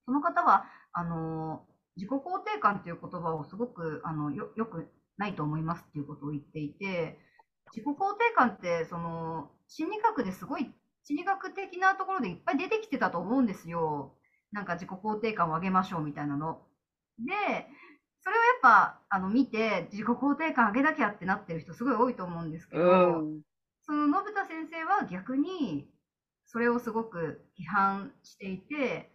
[0.07, 4.89] その方は、あの、自己肯定感っていう言葉をすごく、あの、よ、よく
[5.19, 7.19] ないと思いますっていうことを言っていて、
[7.73, 10.73] 自己肯定感って、その、心理学ですごい、
[11.05, 14.15] 心理学的なところでいっぱい出てきてたと思うんですよ。
[14.53, 16.63] なんか自己肯定感を上げましょうみたいなの。
[17.19, 17.69] で、
[18.23, 22.87] それをやっぱ、あの、見て、自己肯定感上げなきゃってなってる人すごい多いと思うんですけど、う
[23.23, 23.41] ん。
[23.83, 25.89] その信田先生は逆に、
[26.47, 29.11] それをすごく批判していて、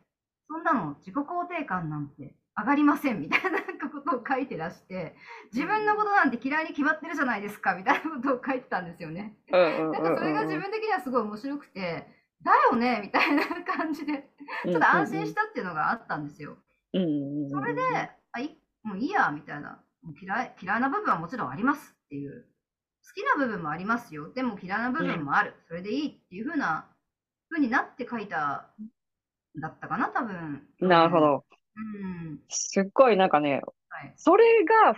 [0.47, 5.15] そんなの自己肯定感なんて上がりませんみたいなことを書いてらして、
[5.53, 9.35] 自分のことなんて嫌いに決まってるじゃないですかみたいなことを書いてたんですよね。
[9.49, 12.07] なんかそれが自分的にはすごい面白くて、
[12.43, 14.29] だよねみたいな感じで、
[14.63, 16.57] ちょっと安心したっていうのがあったんですよ。
[16.93, 17.81] それで、
[18.31, 22.45] あいもういいやみたいなもう嫌い、嫌いな部分はもちろんありますっていう、
[23.03, 26.87] 好きな部分もありますよ、でも嫌いな部分もある、それでいいっていう風な、
[27.49, 28.69] 風になって書いた、
[29.59, 30.67] だったかな、多分。
[30.79, 31.19] なるほ。
[31.19, 31.45] ど。
[31.75, 32.39] うん。
[32.49, 34.13] すっごいなんかね、はい。
[34.15, 34.95] それが、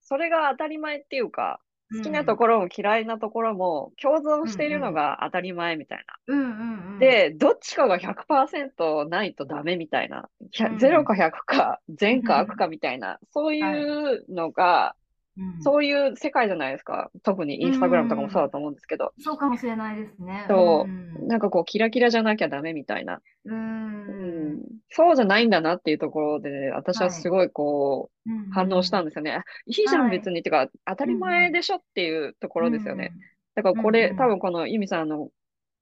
[0.00, 1.60] それが当たり前っていうか、
[1.96, 6.14] 好きなところも嫌いなところも共存しているのが当たり前みたいな。
[6.26, 10.28] ろ、うんうんうん、で、どっちかが100%ないとダメみたいな。
[10.50, 14.94] ひゃうん0か100か、善か悪かみたいな、そういうのが、
[15.38, 17.10] うん、そういう世界じゃないですか。
[17.22, 20.44] 特にインスタグラムとかもそうだと思うんですけど、そうかもしれないですね。
[20.48, 21.28] そうん。
[21.28, 23.20] なんかこう、キラキラじゃなきゃダメみたいな。
[23.44, 23.50] う。
[23.50, 29.32] うんん、そうじゃないんだなっていうところで、私はすごいこう、うん反応したんでですよね。
[29.32, 30.40] あいいじゃん、はい別に。
[30.40, 33.12] ってか、当たり前でしょっていうところですよね。。
[33.54, 35.30] だからこれ、うんうん多分このユミさんの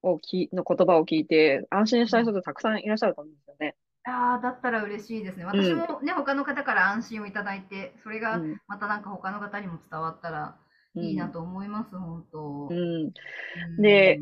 [0.02, 3.74] をきの言葉を聞いて、安心した人ってたくさんいらっしゃると思うんですよね。
[4.06, 5.44] ああ、だったら嬉しいですね。
[5.44, 8.56] 私もね、他の方から安心をいただいて、それがうん。
[8.68, 10.56] またなんか他の方にも伝わったら
[10.94, 12.68] いいなと思います、本当。
[12.70, 12.78] うん。
[12.78, 13.10] う
[13.78, 13.82] ん。
[13.82, 14.20] で、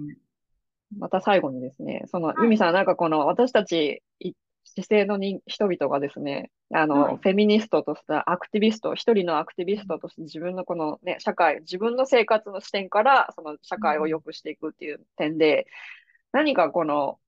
[0.99, 2.35] また最後にですね、その、い。
[2.43, 4.33] ユミさん、なんかこの私たち、い
[4.65, 7.17] 姿勢のに人々がですね、あの、はい。
[7.19, 15.67] フェミニストとしたアクティビスト、一人のアクティビストとして自分のこのね、社会、自分の生活の視点から、その社会を良くしていくっていう点で、
[16.33, 17.19] 何かこの、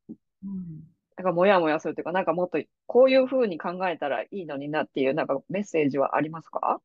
[0.43, 6.81] うんなんかモヤモヤするというか、なんかもっとこういうふうに考えたらいいのになっていう、なんかメッセージはありますか？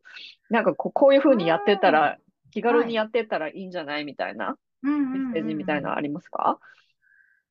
[0.50, 2.18] なんかここういうふうにやってったら、
[2.52, 6.60] 気軽にやってったらいいんじゃないみたいなメッセージみたいなのありますか？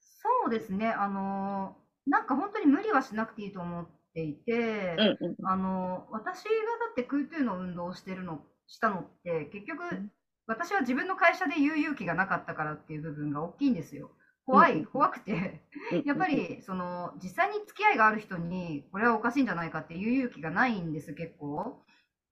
[0.01, 5.47] そうですね、あのーなんか本当に無理はしなくていいと思っていて、うんうん。
[5.47, 6.55] あのー私がだ
[6.93, 10.11] って空中の運動をしてるの、したのって、結局うん、
[10.47, 14.11] 私は自分の会社で言う勇気がなかったからっていう部分が大きいんですよ。
[14.47, 15.63] 怖い、怖くて。
[16.05, 21.85] やっぱり、その、実際に付き合いがある人に、これはおかしいんじゃないかっていう勇気がないんです、結構。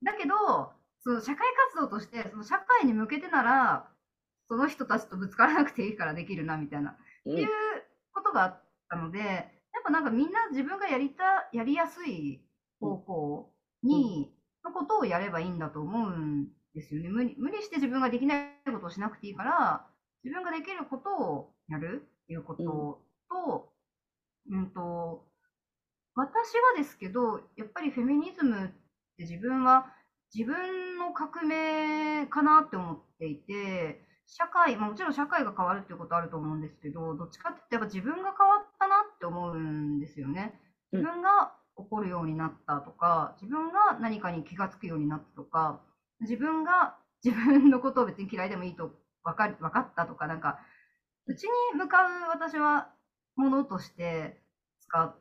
[0.02, 3.90] だけど、その社会活動として、その社会に向けてなら、
[4.48, 6.96] その人たちとぶつからなくていいからできるな、みたいな、
[7.26, 7.48] うんっていう
[8.14, 12.42] ことがあったので、やっぱなんかみんな自分がやりた、やりやすい
[12.80, 13.52] 方向
[13.82, 14.32] に、
[14.64, 17.09] のことをやればいいんだと思うんですよね。
[17.09, 19.86] 無理、無理して自分ができないことをしなくていいから、
[20.24, 22.03] 自分ができることをやる？
[22.25, 22.64] っていうこと
[23.31, 23.69] と、
[24.51, 25.25] うん、と、
[26.14, 28.69] 私はですけど、やっぱりフェミニズムっ
[29.16, 29.87] て自分は
[30.35, 35.81] 自分の革命かなって思っていて、社会、まあもちろん社会が変わる？
[35.81, 36.29] っていうことある？
[36.29, 40.61] と思うんですけど、どっちかってやっぱ自分が変わったなって思うんですよね。
[40.93, 42.09] 自分が怒る？
[42.09, 45.81] ようになったとか、自分が何かに気がつくようになったとか、
[46.21, 48.91] 自分が自分のことを別に嫌いでもいいと
[49.25, 50.59] 分か分かったとか、なんか、
[51.29, 52.93] うちに向かう私は
[53.37, 54.43] ものとして
[54.81, 55.14] 使う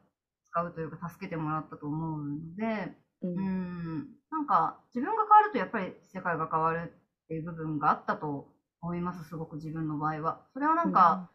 [0.46, 3.48] 使うというか助けてもらったと思うので、ううん。
[3.48, 3.98] ん、
[4.32, 6.94] なんか自分が変わるとやっぱり世界が変わる
[7.26, 10.46] っていう部分があったと思います、すごく自分の場合は。
[10.54, 11.28] それはなんか、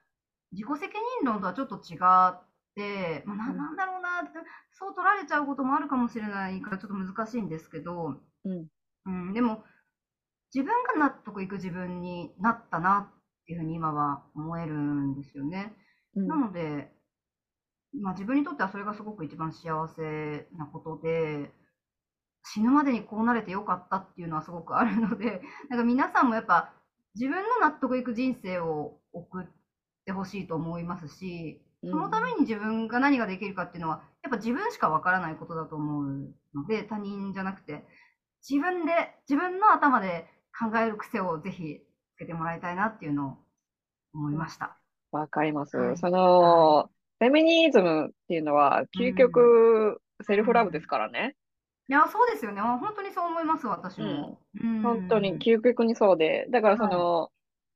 [0.53, 1.97] 自己責任論とはちょっと違
[2.29, 2.45] っ
[2.77, 3.67] て、まあ、なうん。
[3.77, 4.23] だろうな、
[4.71, 8.69] そう取られちゃうこともあるかもしれないからちょっと難しいんですけど、うん。
[9.07, 9.65] うん、でも、
[10.55, 13.13] 自分が納得いく自分になったな
[13.43, 15.75] っていうふうに今は思えるんですよね。
[16.17, 16.93] うんなので、
[18.01, 21.51] まあ、自分にとってはそれがすごく一番幸せなことで、
[22.45, 26.73] 死ぬまでにこうなれてよかったっていうのはすごくあるので、 なんか皆さんもやっぱ
[27.15, 29.47] 自分の納得いく人生を送っ
[30.05, 37.85] てほしいと思いますし、そのために自分が何ができるかっていうのは、やっぱ自分しかわからないことだと思うので、他人じゃなくて、
[38.49, 38.93] 自分で、
[39.29, 40.29] 自分の頭で
[40.59, 41.81] 考える癖をぜひ
[42.17, 43.37] つけてもらいたいなっていうのを
[44.15, 44.79] 思いました。
[45.11, 45.77] わかります。
[45.77, 51.37] はいその、フェミニズムっていうのは、究極、セルフラブですからね。
[51.89, 52.61] いや、そうですよね。
[52.61, 54.39] あ本当にそう思います、私も。
[54.63, 56.47] うん本当に究極にそうで。
[56.51, 57.31] だからその、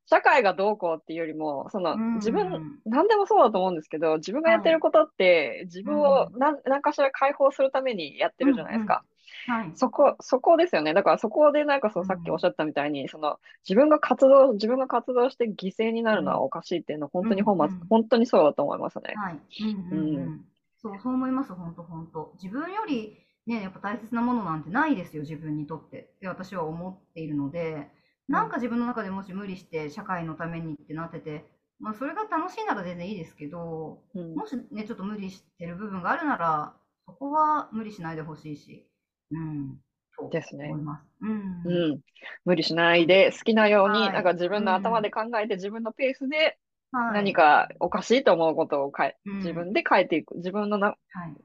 [0.07, 9.05] 社会がどうこうっていうよりも、その、うん自分、何でもそうだと思うんですけど、自分がやってることって、自分を何何かしら解放するためにやってるじゃないですか。
[9.49, 9.73] はい。
[9.75, 10.95] そこ、そこですよね。
[10.95, 13.39] だからそこでなんかそう、うんさっきおっしゃったみたいに、その、
[13.69, 19.15] 自分が活動、自分が活動して犠牲になるのはおかしいっていうのは、本当に本末、うん本当にそうだと思いますね。
[19.17, 19.41] はい。
[19.63, 20.45] うんうんうん。
[20.81, 22.33] そう、そう思います、本当本当。
[22.43, 26.11] 自分より、ね、やっぱ大切なものなんてないですよ、自分にとって。
[26.17, 27.91] って私は思っているので、
[28.29, 31.45] なんか自分の中でもし無理して社会のためにってなってて、
[31.79, 34.35] まあそれが楽しいなら全然いいですけど、うん。
[34.35, 36.75] もしね、ちょっと無理してる部分があるなら、
[37.07, 38.87] そこは無理しないでほしいし、
[39.31, 39.77] うん、
[40.19, 40.67] とですね。
[40.67, 41.07] 思います。
[41.21, 41.63] うん。
[41.65, 42.01] うん。
[42.45, 44.13] 無理しないで、好きなように、はい。
[44.13, 46.59] なんか自分の頭で考えて、自分のペースで
[46.93, 47.15] はい。
[47.15, 49.37] 何かおかしいと思うことを変え、うん。
[49.39, 50.37] 自分で変えていく。
[50.37, 50.95] 自分のな、は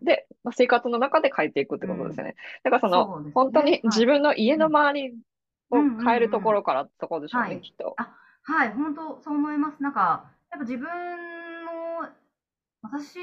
[0.01, 0.05] い。
[0.05, 2.36] で、まあ生活の中で変えていくってことですよね。
[2.63, 3.32] だからその、そね。
[3.34, 3.82] 本当にはい。
[3.86, 5.15] 自分の家の周り
[5.72, 7.95] をうん変えるところからそこでしょうね、はいきっと。
[8.43, 9.82] はい、本当そう思います。
[9.82, 10.86] なんか、やっぱ自分
[11.65, 12.09] の、
[12.82, 13.17] 私、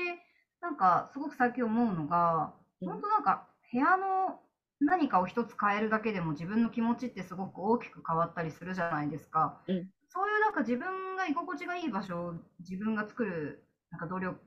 [0.61, 4.41] なんか、すごく最近思うのが、うん本当なんか、部屋の
[4.81, 9.61] 何かを一つ変えるだけでも自分の気持ちってすごく大きく変わったりするじゃないですか。
[9.67, 14.41] うんそういうなんか自分が居心地がいい場所を自分が作る、なんか努力、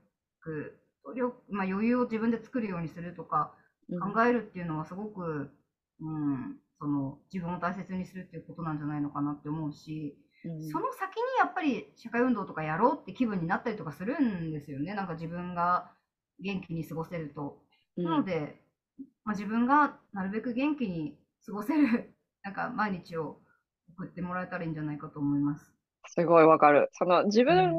[1.04, 3.62] 努力、まあ余裕を自分で作るようにするとか、うん
[4.00, 5.50] 考えるっていうのはすごく、
[6.00, 14.92] うん、その自分を大切にするっていうことなんじゃないのかなって思うし、うんその先にやっぱり社会運動とかやろうって気分になったりとかするんですよね。
[14.92, 15.92] なんか自分が
[16.40, 17.62] 元気に過ごせると。
[17.96, 18.56] うんなので、
[19.24, 21.16] まあ、自分がなるべく元気に
[21.46, 22.12] 過ごせる、
[22.42, 23.38] なんか毎日を
[23.96, 25.72] 送ってもらえたらいいんじゃないかと思います。
[26.08, 26.88] すごいわかる。
[26.94, 27.72] その自分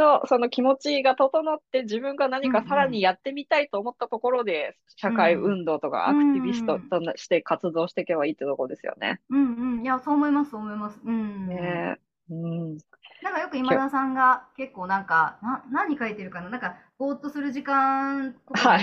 [0.00, 9.20] のその気持ちが整って自分が何かさらにやってみたいと思ったところで、社会運動とかアクティビストとして活動していけばいいってところですよね。
[9.30, 9.82] うんうん。
[9.84, 10.98] いや、そう思います、そう思います。
[11.04, 11.46] うん。
[11.46, 11.98] ね
[12.30, 12.78] うん。
[13.22, 16.48] なんかよく今田さんが結構なんか、な何書いてるかな？
[16.48, 18.78] なんか、ぼーっとする時間とか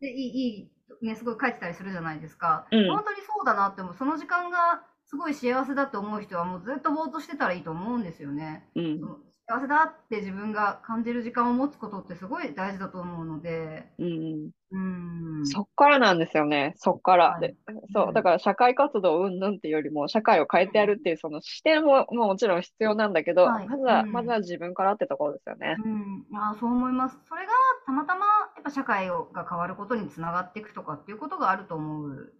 [0.00, 0.70] でいい、い
[1.02, 2.66] い、ね、すごい書いてたりするじゃないですか。
[2.70, 3.94] うん、本当にそうだなって思う。
[3.94, 8.68] その時間がすごい幸せだと思う人はもうずっとぼーっとしてたらいいと思うんですよね。
[8.76, 9.00] うん、
[9.50, 13.90] 幸せだって自分が感じる時間を持つことってすごい大事だと思うので。
[13.98, 14.50] うん。
[14.72, 16.74] うん、そっからなんですよね。
[16.76, 17.30] そっから。
[17.32, 17.56] はい、
[17.92, 18.12] そう。
[18.12, 25.74] だから社会活動うんぬんっていうよりも社会を変えてやるっていうその視点もももちろん必要なんだけど、はい、まずは、うん、まずは自分からってところですよね。
[25.84, 26.38] うん。
[26.38, 27.18] あそう思います。
[27.28, 27.52] それが
[27.86, 32.32] たまたまやっぱ社会が変わることにつながっていくとかっていうことがあると思う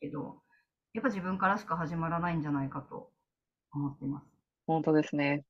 [0.00, 0.42] けど、
[0.94, 3.12] やっぱ自分からしか始まらないんじゃないかと
[3.72, 4.26] 思ってます。
[4.66, 5.44] 本当ですね。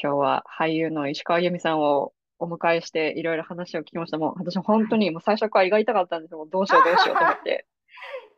[0.00, 4.18] 今日は俳優の石川由美さんをお迎えしていろいろ話を聞きました。
[4.18, 6.46] もう私本当にもう最初から胃が痛かったんですよ。
[6.50, 7.66] どうしようどうしようと思って。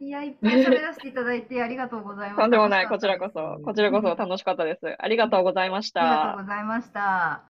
[0.01, 2.41] いや、いっぱい喋らせていただいてありがとうございます。
[2.41, 4.97] とんでもない、こちらこそ、こちらこそ楽しかったです。
[4.99, 6.03] ありがとうございました。
[6.03, 7.45] ありがとうございました。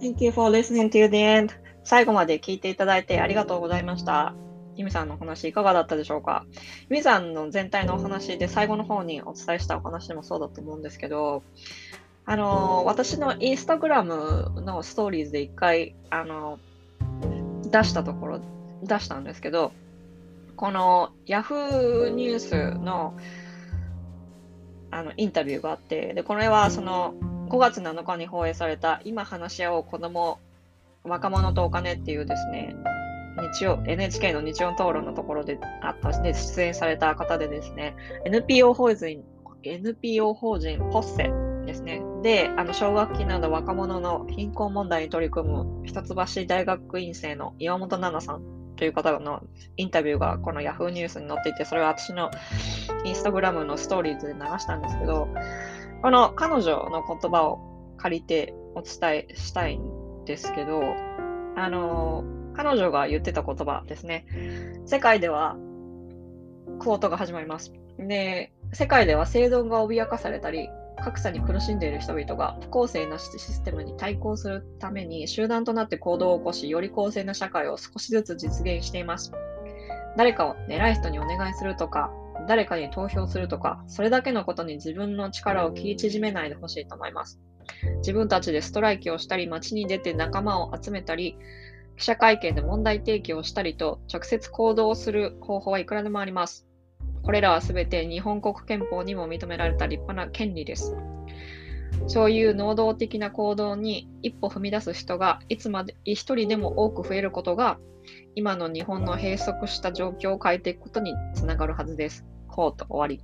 [0.00, 1.52] Thank you for listening to the end.
[1.84, 4.34] 最後まで聞いていただいてありがとうございました。
[4.80, 6.44] ユミさんのお話いかがだったでしょうか？
[6.88, 11.42] ユミさんの全体のお話で最後の方にお伝えしたお話でもそうだと思うんですけど、
[12.24, 16.58] あの、私のインスタグラムのストーリーズで一回、あの、
[17.64, 18.40] 出したところ、
[18.82, 19.72] 出したんですけど、
[20.56, 23.16] この Yahoo ニュースの
[24.90, 27.14] あのインタビューがあって、で、これはその
[27.50, 30.38] 5月7日に放映された今話し合おう子供、
[31.04, 32.74] 若者とお金っていうですね、
[33.36, 39.24] 日曜、NHK の日曜討論のところであったで出演された方でですね、NPO 法人、
[39.62, 41.32] NPO 法人ポッセ
[41.66, 42.02] ですね。
[42.22, 46.14] で、あの、奨学金など若者の貧困問題に取り組む一橋
[46.46, 49.42] 大学院生の岩本奈々さんという方の
[49.76, 52.30] インタビューがこの Yahoo ニュースに載っていて、それは私の
[53.04, 55.28] インスタグラムのストーリーズで流したんですけど、
[56.02, 57.60] この彼女の言葉を
[57.98, 60.82] 借りてお伝えしたいんですけど、
[61.56, 62.24] あの
[62.62, 64.26] 彼女が言ってた言葉ですね。
[64.84, 65.56] 世界では、
[66.78, 67.72] クォートが始まります。
[67.98, 70.68] で、世界では生存が脅かされたり、
[71.02, 79.32] 格差に苦しんでいる人々が不公正なシステムに対抗するために集団となって行動を起こし、より公正な社会を少しずつ実現しています。
[80.18, 82.12] 誰かを偉い人にお願いするとか、
[82.46, 87.40] 誰かに投票するとか、それだけのことに自分の力を切り縮めないでほしいと思います。
[87.98, 91.38] 自分たちでストライキをしたり、街に出て仲間を集めたり、
[92.00, 96.66] 記者会見で問題提起をしたりと、直接行動する方法はいくらでもあります。
[97.22, 100.96] これらはすべて日本国憲法にも認められた立派な権利です。
[102.06, 107.78] そういう能動的な行動に一歩踏み出す人がいつまで一人でも多く増えることが、
[108.34, 112.24] 今の日本の閉塞した状況を変えていくことにつながるはずです。
[112.48, 113.22] こうと終わり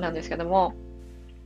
[0.00, 0.74] なんですけども、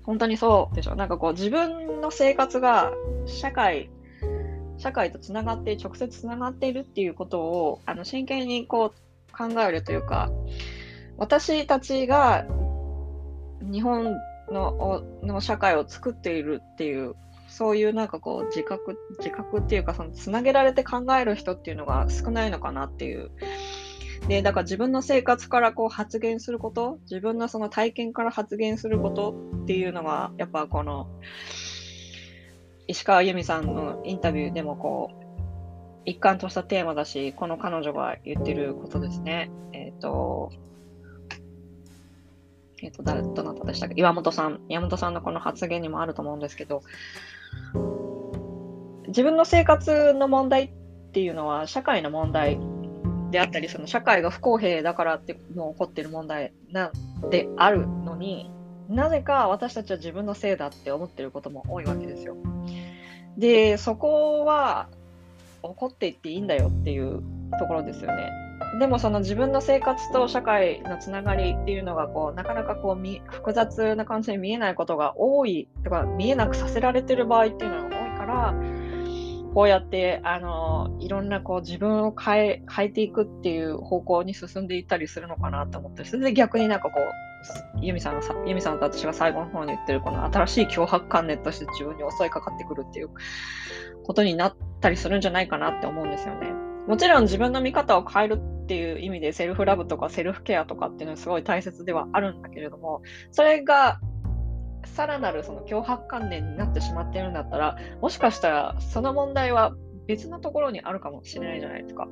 [0.05, 0.95] 本当にそうでしょ。
[0.95, 2.91] なんかこう自分の生活が
[3.27, 3.91] 社会
[4.85, 10.31] 社会とつながって直接つながっているっていうことをあの真剣にこう考えるというか
[11.17, 12.45] 私たちが
[13.63, 14.15] 日本
[14.51, 17.15] のの社会を作っているっていう
[17.49, 23.31] そういうなんかこう自覚自覚っていうかそのつなげられて考える人っていうのが少ないのかなっていう。
[24.29, 31.09] でだから自分の生活からこう発言すること自分のその体験から発言することっていうのがやっぱこの
[32.87, 35.25] 石川由美さんのインタビューでもこう、
[36.05, 39.51] 一貫としたテーマだし、この彼女が言ってることですね。
[39.73, 40.53] えっ、ー、と、
[42.83, 43.95] えっ、ー、と、誰、どなたでしたっけ？
[43.97, 44.61] 岩本さん。
[44.69, 46.83] 岩本さんのこの発言にもあると思うんですけど、
[49.09, 50.71] 自分の生活の問題っ
[51.13, 52.59] ていうのは社会の問題
[53.31, 58.51] であったり、その社会が不公平だからってもう起こってる問題なんであるのに、
[58.89, 62.37] なぜか私たちは自分のせいだって思ってることも多いわけですよ。
[63.37, 64.89] で、そこは
[65.63, 67.23] 怒っていっていいんだよっていう
[67.59, 68.31] ところですよね。
[68.79, 78.55] でもその自分の生活と社会のつながりっていうのがこうなかなかこう複雑な感じに見えないことが多いとか見えなくさせられてる場合っていうのが多いから
[79.55, 87.34] こうやってあのいろんなこう自分を変え変えていくっていう方向に進んでいったりするのかなと思ってそれで逆になんかこう
[87.81, 93.11] ユミさんがさ、ユミさんと私が最後の方に言ってるこの新しい脅迫観念として自分に襲いかかってくるっていう
[94.05, 96.53] ことになったりするんじゃないかなって思うんですよね。
[96.87, 104.01] もちろん自分の見方を変えるっていう意味でセルフラブとかセルフケアとかっていうのはすごい大切ではあるんだけれども、それが
[104.85, 109.73] さらなるその脅迫観念になってしまっているんだったら、もしかしたらその問題は
[110.07, 112.09] 別のところにあるかもしれないじゃないですか。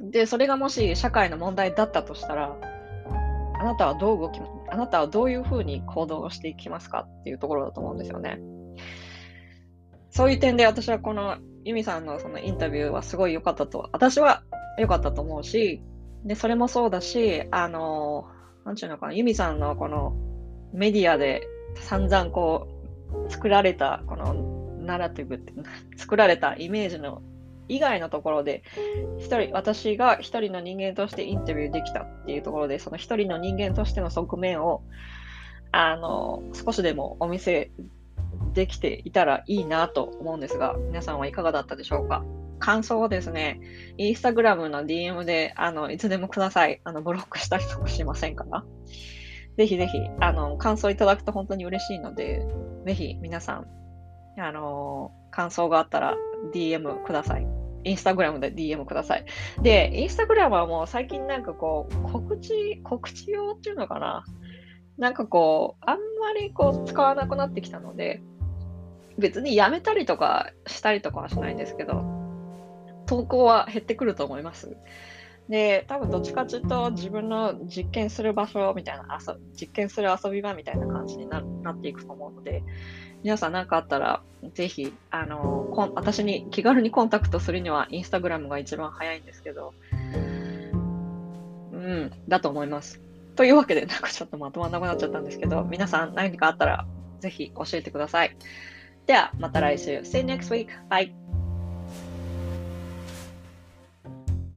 [0.00, 2.56] で、それがもし社会の問題だったとしたら、
[3.54, 8.40] あなたはどう動き、あなたはどういうふうに行動をしていきますかっていうところだと思うんですよね。
[10.10, 14.42] そういう点で私はこのユミさんのそのインタビューはすごい良かったと、私は
[14.78, 15.82] 良かったと思うし、
[16.24, 18.26] で、それもそうだし、あの、
[18.64, 20.14] なんちゅうのかな、ユミさんのこの
[20.72, 22.66] メディアで散々こ
[23.28, 24.34] う作られたこの
[24.80, 25.52] ナラティブって
[25.96, 27.22] 作られたイメージの
[27.68, 28.62] 以外のところで
[29.18, 34.82] 一人私が一人の人間としてインタビューできたっていうところでその一人の人間としての側面を
[35.72, 37.70] あの少しでもお見せ
[38.52, 42.24] できていたらいいなと思うんですが皆さんはいかがだったでしょうか？
[42.60, 43.60] 感想をですね、
[43.98, 46.80] インスタグラムの DM であのいつでもください。
[46.84, 48.64] あのブロックしたりとかしませんから。
[49.56, 52.44] ぜひぜひ、あの、感想いただくと本当に嬉しいので、
[52.86, 53.66] ぜひ皆さん、
[54.40, 56.16] あの、感想があったら
[56.52, 57.46] DM ください。
[57.84, 59.24] インスタグラムで DM ください。
[59.62, 64.24] で、インスタグラムはもう最近なんかこう、告知、告知用っていうのかな？
[64.96, 68.22] なんかこう、あんまりこう、使わなくなってきたので、
[69.18, 72.04] 別にやめたりとかしたりとかはしないんですけど、
[73.06, 74.76] 投稿は減ってくると思います。
[75.48, 79.18] で、多分どっちかっていうと自分の実験する場所みたいな、
[79.60, 82.62] 実験する遊び場みたいな感じにななっていくと思うので、
[83.22, 84.22] 皆さん何かあったら、
[84.54, 89.72] ぜひ、あの、私に気軽にコンタクトするには、インスタグラムが一番早いんですけど、
[91.72, 93.00] うん、だと思います。
[93.34, 96.86] というわけで、なんかちょっとまとまんなくなっちゃったんですけど、皆さん何かあったら、
[97.20, 98.36] ぜひ教えてください。
[99.06, 99.98] では、また来週。
[100.00, 100.68] See you next week.
[100.88, 101.23] Bye.